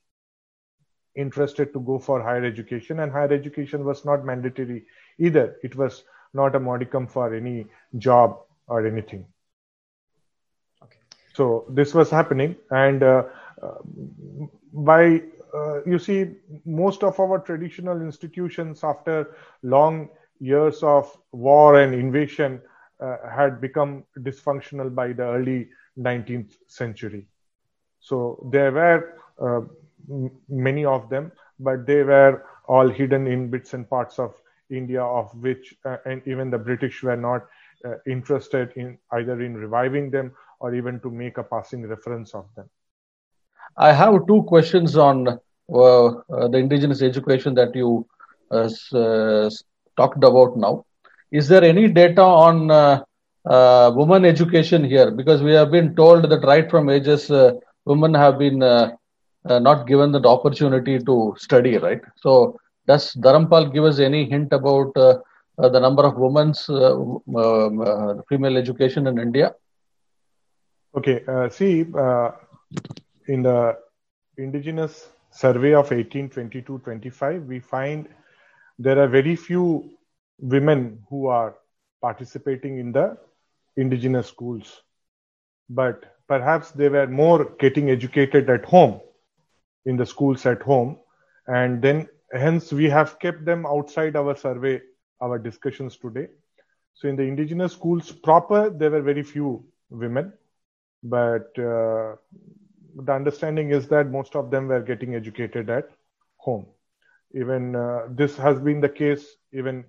[1.17, 4.85] interested to go for higher education, and higher education was not mandatory
[5.19, 5.57] either.
[5.63, 6.05] It was
[6.35, 7.67] not a modicum for any
[7.99, 9.27] job or anything.
[10.83, 10.99] okay.
[11.35, 13.25] So this was happening, and uh,
[13.63, 13.79] uh,
[14.73, 15.23] by
[15.55, 16.31] uh, you see,
[16.65, 20.09] most of our traditional institutions, after long
[20.39, 22.61] years of war and invasion,
[23.01, 25.69] uh, had become dysfunctional by the early
[25.99, 27.27] 19th century.
[28.01, 29.17] So there were
[30.13, 34.35] uh, many of them, but they were all hidden in bits and parts of
[34.71, 37.47] India, of which, uh, and even the British were not
[38.07, 42.69] interested in either in reviving them or even to make a passing reference of them?
[43.77, 48.07] I have two questions on uh, uh, the indigenous education that you
[48.51, 49.51] uh, uh
[49.97, 50.85] talked about now.
[51.31, 53.03] Is there any data on uh,
[53.47, 55.11] uh, women education here?
[55.11, 57.31] Because we have been told that right from ages,
[57.85, 58.59] women have been
[59.45, 62.01] not given the opportunity to study, right?
[62.17, 67.23] So, does Dharampal give us any hint about the number of women's um,
[68.29, 69.55] female education in India?
[70.97, 72.33] Okay, uh, see, uh,
[73.29, 73.77] in the
[74.39, 78.09] indigenous survey of 1822-25, we find
[78.79, 79.91] there are very few
[80.41, 81.57] women who are
[82.01, 83.17] participating in the
[83.77, 84.83] indigenous schools.
[85.69, 89.01] But perhaps they were more getting educated at home,
[89.87, 90.99] in the schools at home.
[91.47, 94.81] And then hence we have kept them outside our survey
[95.21, 96.29] our discussions today.
[96.95, 100.33] So in the indigenous schools proper, there were very few women,
[101.03, 102.17] but uh,
[102.97, 105.91] the understanding is that most of them were getting educated at
[106.37, 106.67] home.
[107.35, 109.85] Even uh, this has been the case even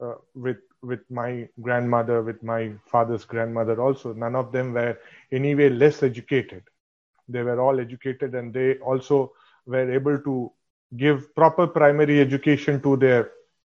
[0.00, 4.12] uh, with with my grandmother, with my father's grandmother also.
[4.12, 4.98] None of them were
[5.32, 6.62] anyway less educated.
[7.28, 9.32] They were all educated, and they also
[9.66, 10.52] were able to
[10.96, 13.30] give proper primary education to their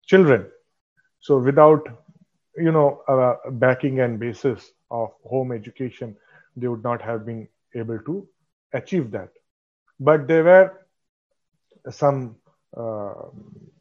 [0.06, 0.46] children.
[1.20, 1.86] So without
[2.56, 6.16] you know a backing and basis of home education,
[6.56, 8.26] they would not have been able to
[8.72, 9.30] achieve that.
[10.00, 10.72] But there were
[11.90, 12.36] some
[12.76, 13.14] uh,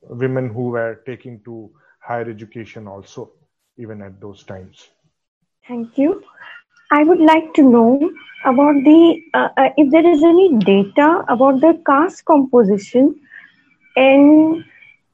[0.02, 1.70] women who were taking to
[2.00, 3.32] higher education also,
[3.78, 4.90] even at those times.
[5.68, 6.24] Thank you.
[6.92, 8.12] I would like to know
[8.46, 13.16] about the uh, uh, if there is any data about the caste composition
[13.96, 14.64] in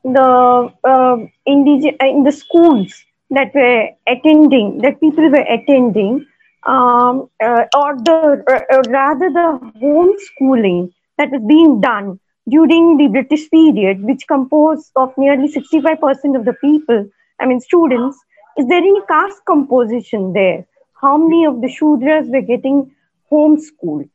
[0.03, 1.17] the uh,
[1.47, 6.25] indige- uh, in the schools that were attending that people were attending
[6.67, 9.47] um, uh, or the uh, rather the
[9.81, 12.19] homeschooling that was being done
[12.49, 17.07] during the British period, which composed of nearly 65% of the people,
[17.39, 18.17] I mean students,
[18.57, 20.65] is there any caste composition there?
[21.03, 22.95] How many of the Shudras were getting
[23.29, 24.09] homeschooled?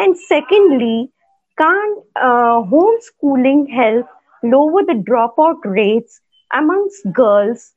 [0.00, 1.12] And secondly,
[1.56, 4.06] can uh, homeschooling help
[4.42, 6.20] lower the dropout rates
[6.52, 7.74] amongst girls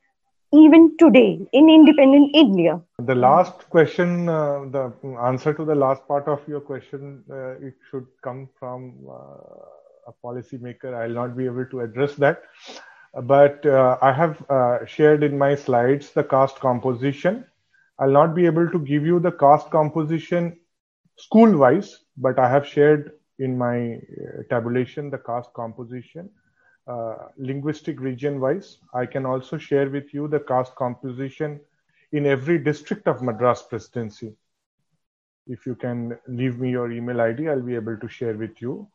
[0.52, 2.80] even today in independent India?
[2.98, 7.74] The last question, uh, the answer to the last part of your question, uh, it
[7.88, 10.92] should come from uh, a policymaker.
[10.92, 12.42] I'll not be able to address that.
[13.14, 17.44] But uh, I have uh, shared in my slides the caste composition.
[17.98, 20.58] I'll not be able to give you the caste composition
[21.16, 26.30] school wise, but I have shared in my uh, tabulation the caste composition
[26.86, 28.78] uh, linguistic region wise.
[28.94, 31.60] I can also share with you the caste composition
[32.12, 34.36] in every district of Madras presidency.
[35.48, 38.88] If you can leave me your email ID, I'll be able to share with you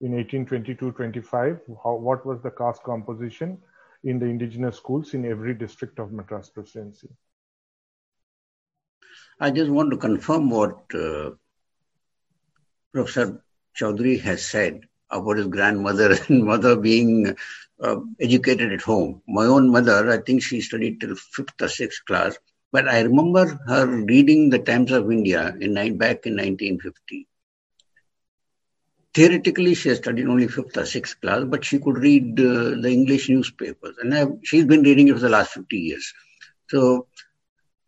[0.00, 3.58] in 1822-25, what was the caste composition
[4.04, 7.08] in the indigenous schools in every district of Madras presidency.
[9.40, 11.30] I just want to confirm what uh,
[12.92, 13.42] Professor
[13.78, 14.80] Chaudhary has said
[15.10, 17.36] about his grandmother and mother being
[17.80, 19.22] uh, educated at home.
[19.28, 22.38] My own mother, I think she studied till fifth or sixth class,
[22.72, 27.28] but I remember her reading the Times of India in back in 1950
[29.16, 32.90] theoretically she has studied only fifth or sixth class, but she could read uh, the
[32.90, 36.12] English newspapers, and I've, she's been reading it for the last 50 years.
[36.68, 37.06] So,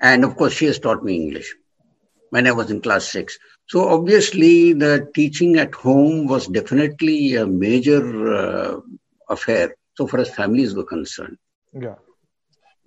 [0.01, 1.55] and of course, she has taught me English
[2.31, 3.39] when I was in class six.
[3.67, 8.81] So obviously, the teaching at home was definitely a major uh,
[9.29, 9.75] affair.
[9.97, 11.39] So far as families were concerned.
[11.73, 11.97] Yeah.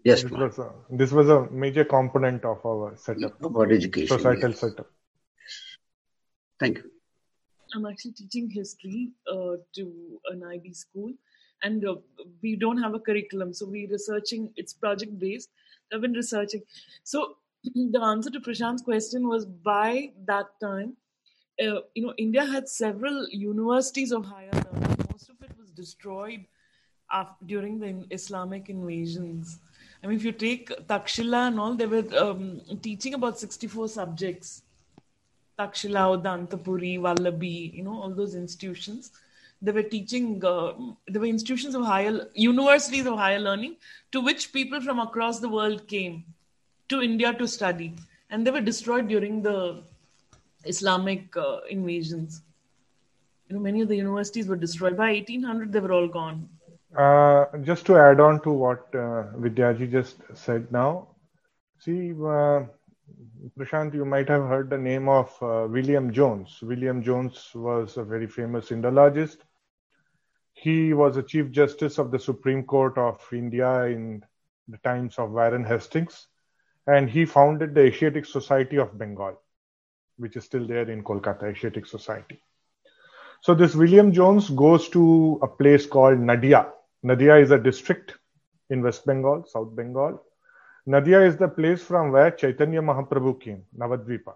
[0.03, 3.39] Yes, this was, a, this was a major component of our setup.
[3.43, 4.17] Of our education.
[4.17, 4.59] Societal yes.
[4.59, 4.87] setup.
[6.59, 6.91] Thank you.
[7.75, 11.13] I'm actually teaching history uh, to an IB school,
[11.61, 11.95] and uh,
[12.41, 14.51] we don't have a curriculum, so we're researching.
[14.55, 15.49] It's project based.
[15.93, 16.63] I've been researching.
[17.03, 20.97] So the answer to Prashant's question was by that time,
[21.61, 25.05] uh, you know, India had several universities of higher learning.
[25.11, 26.45] Most of it was destroyed
[27.11, 29.59] after, during the Islamic invasions.
[30.03, 34.63] I mean, if you take Takshila and all, they were um, teaching about 64 subjects
[35.59, 39.11] Takshila, Dantapuri, Vallabhi, you know, all those institutions.
[39.61, 40.73] They were teaching, uh,
[41.07, 43.75] there were institutions of higher, universities of higher learning
[44.11, 46.23] to which people from across the world came
[46.89, 47.95] to India to study.
[48.29, 49.83] And they were destroyed during the
[50.65, 52.41] Islamic uh, invasions.
[53.47, 54.97] You know, many of the universities were destroyed.
[54.97, 56.49] By 1800, they were all gone.
[56.95, 61.07] Uh, just to add on to what uh, Vidyaji just said now,
[61.79, 62.63] see, uh,
[63.57, 66.59] Prashant, you might have heard the name of uh, William Jones.
[66.61, 69.37] William Jones was a very famous Indologist.
[70.61, 74.23] He was a Chief Justice of the Supreme Court of India in
[74.67, 76.27] the times of Warren Hastings,
[76.85, 79.41] and he founded the Asiatic Society of Bengal,
[80.17, 82.39] which is still there in Kolkata, Asiatic Society.
[83.41, 86.67] So this William Jones goes to a place called Nadia.
[87.01, 88.19] Nadia is a district
[88.69, 90.21] in West Bengal, South Bengal,
[90.85, 94.35] Nadia is the place from where Chaitanya Mahaprabhu came, Navadvipa.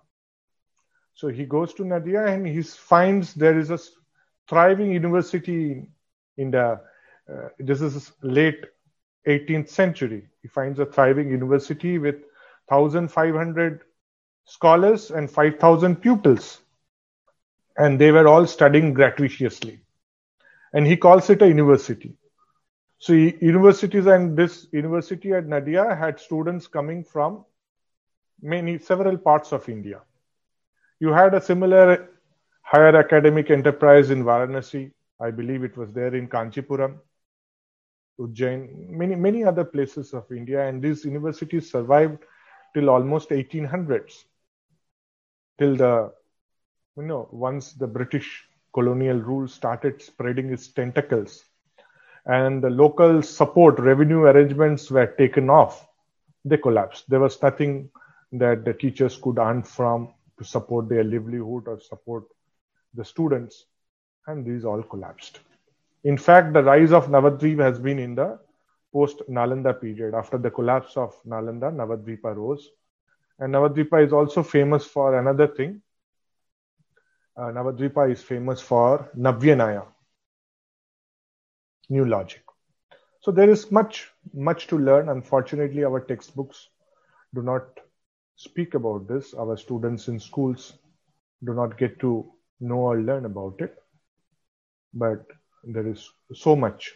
[1.14, 3.78] So he goes to Nadia and he finds there is a
[4.48, 5.88] thriving university
[6.38, 6.80] the,
[7.32, 8.66] uh, this is late
[9.28, 10.28] 18th century.
[10.42, 12.16] He finds a thriving university with
[12.68, 13.82] 1,500
[14.46, 16.60] scholars and 5,000 pupils.
[17.78, 19.80] And they were all studying gratuitously.
[20.74, 22.16] And he calls it a university.
[22.98, 27.46] So universities and this university at Nadia had students coming from
[28.42, 30.02] many several parts of India.
[31.00, 32.10] You had a similar
[32.62, 34.92] higher academic enterprise in Varanasi.
[35.20, 37.00] I believe it was there in Kanchipuram,
[38.20, 42.24] Ujjain, many many other places of India, and these universities survived
[42.74, 44.26] till almost 1800s,
[45.58, 46.14] till the
[46.98, 51.46] you know once the British colonial rule started spreading its tentacles
[52.26, 55.88] and the local support revenue arrangements were taken off,
[56.44, 57.10] they collapsed.
[57.10, 57.90] There was nothing
[58.32, 62.24] that the teachers could earn from to support their livelihood or support
[62.94, 63.66] the students,
[64.28, 65.40] and these all collapsed.
[66.04, 68.40] In fact, the rise of Navadvip has been in the
[68.94, 70.14] post Nalanda period.
[70.14, 72.70] After the collapse of Nalanda, Navadvipa rose.
[73.40, 75.82] And Navadvipa is also famous for another thing.
[77.38, 79.86] Uh, Navadvipa is famous for Navya-Nyaya,
[81.90, 82.44] new logic.
[83.20, 85.10] So there is much, much to learn.
[85.10, 86.70] Unfortunately, our textbooks
[87.34, 87.66] do not
[88.36, 89.34] speak about this.
[89.34, 90.74] Our students in schools
[91.44, 92.32] do not get to
[92.62, 93.76] know or learn about it.
[94.96, 95.26] But
[95.64, 96.94] there is so much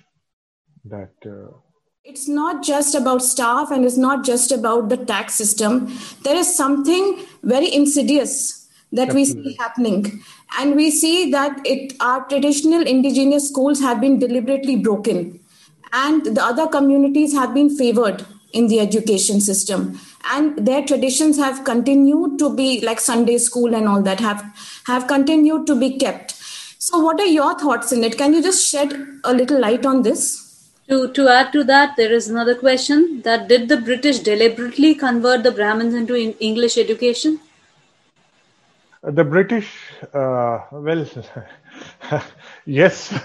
[0.86, 1.12] that.
[1.26, 1.58] Uh,
[2.04, 5.94] it's not just about staff and it's not just about the tax system.
[6.24, 10.24] There is something very insidious that we see happening.
[10.58, 15.40] And we see that it, our traditional indigenous schools have been deliberately broken
[15.92, 20.00] and the other communities have been favored in the education system
[20.32, 24.44] and their traditions have continued to be like sunday school and all that have
[24.88, 26.34] have continued to be kept
[26.90, 28.94] so what are your thoughts in it can you just shed
[29.24, 30.22] a little light on this?
[30.90, 35.44] To to add to that there is another question that did the british deliberately convert
[35.44, 36.16] the brahmins into
[36.50, 37.40] english education?
[39.04, 39.70] The british
[40.14, 41.06] uh, well
[42.66, 43.14] yes.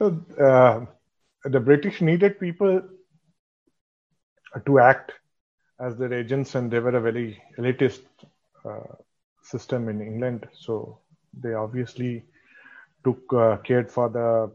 [0.00, 0.84] Uh,
[1.44, 2.82] the british needed people
[4.66, 5.12] to act
[5.80, 8.02] as their agents, and they were a very elitist
[8.64, 8.94] uh,
[9.42, 10.46] system in England.
[10.52, 10.98] So
[11.40, 12.24] they obviously
[13.04, 14.50] took uh, cared for the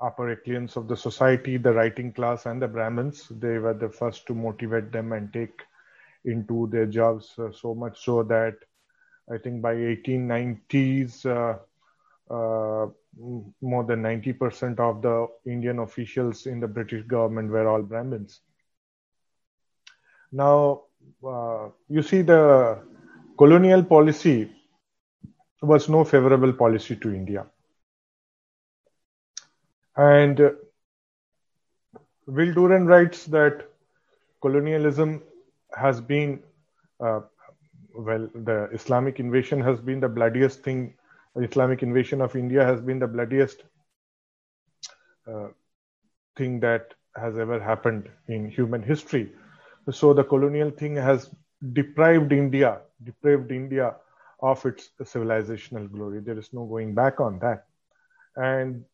[0.00, 3.28] upper echelons of the society, the writing class, and the Brahmins.
[3.28, 5.62] They were the first to motivate them and take
[6.24, 8.56] into their jobs uh, so much so that
[9.30, 11.58] I think by 1890s, uh,
[12.32, 12.88] uh,
[13.60, 18.40] more than 90% of the Indian officials in the British government were all Brahmins.
[20.32, 20.82] Now,
[21.26, 22.78] uh, you see, the
[23.38, 24.55] colonial policy
[25.66, 27.46] was no favorable policy to India.
[29.96, 30.50] And uh,
[32.26, 33.64] Will Durant writes that
[34.40, 35.22] colonialism
[35.76, 36.42] has been,
[37.00, 37.20] uh,
[37.96, 40.94] well, the Islamic invasion has been the bloodiest thing,
[41.36, 43.62] Islamic invasion of India has been the bloodiest
[45.26, 45.48] uh,
[46.36, 49.32] thing that has ever happened in human history
[49.90, 51.30] so the colonial thing has
[51.72, 53.94] deprived India, deprived India
[54.46, 56.20] of its civilizational glory.
[56.20, 57.66] There is no going back on that.
[58.36, 58.84] And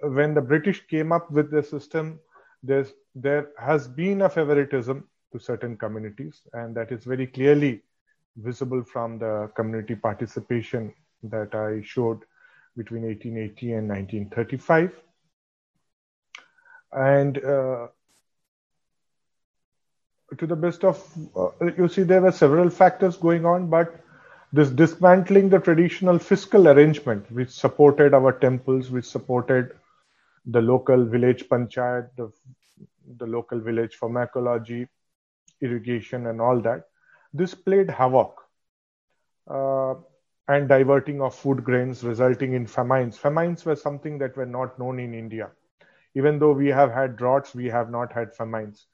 [0.00, 2.20] when the British came up with the system,
[2.62, 7.82] there's, there has been a favoritism to certain communities, and that is very clearly
[8.36, 12.20] visible from the community participation that I showed
[12.76, 15.00] between 1880 and 1935.
[16.92, 17.86] And uh,
[20.38, 20.96] to the best of
[21.36, 24.03] uh, you see there were several factors going on but
[24.56, 29.72] this dismantling the traditional fiscal arrangement which supported our temples which supported
[30.56, 32.28] the local village panchayat the,
[33.22, 34.86] the local village pharmacology
[35.60, 36.84] irrigation and all that
[37.42, 38.44] this played havoc
[39.58, 39.94] uh,
[40.46, 45.00] and diverting of food grains resulting in famines famines were something that were not known
[45.08, 45.50] in india
[46.14, 48.86] even though we have had droughts we have not had famines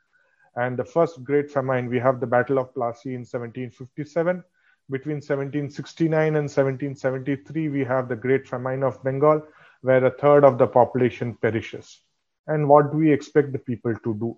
[0.57, 4.43] and the first great famine, we have the Battle of Plassey in 1757.
[4.91, 9.41] Between 1769 and 1773, we have the Great Famine of Bengal,
[9.83, 12.01] where a third of the population perishes.
[12.49, 14.37] And what do we expect the people to do?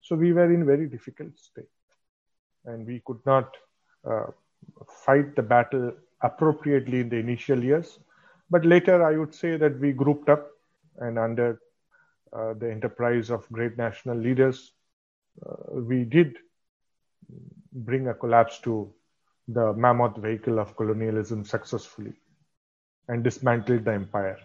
[0.00, 1.68] So we were in very difficult state,
[2.64, 3.54] and we could not
[4.08, 4.26] uh,
[5.04, 5.92] fight the battle
[6.22, 7.98] appropriately in the initial years.
[8.50, 10.48] But later, I would say that we grouped up,
[10.98, 11.60] and under
[12.32, 14.72] uh, the enterprise of great national leaders,
[15.46, 16.38] uh, we did
[17.72, 18.92] bring a collapse to
[19.48, 22.14] the mammoth vehicle of colonialism successfully
[23.08, 24.38] and dismantled the empire.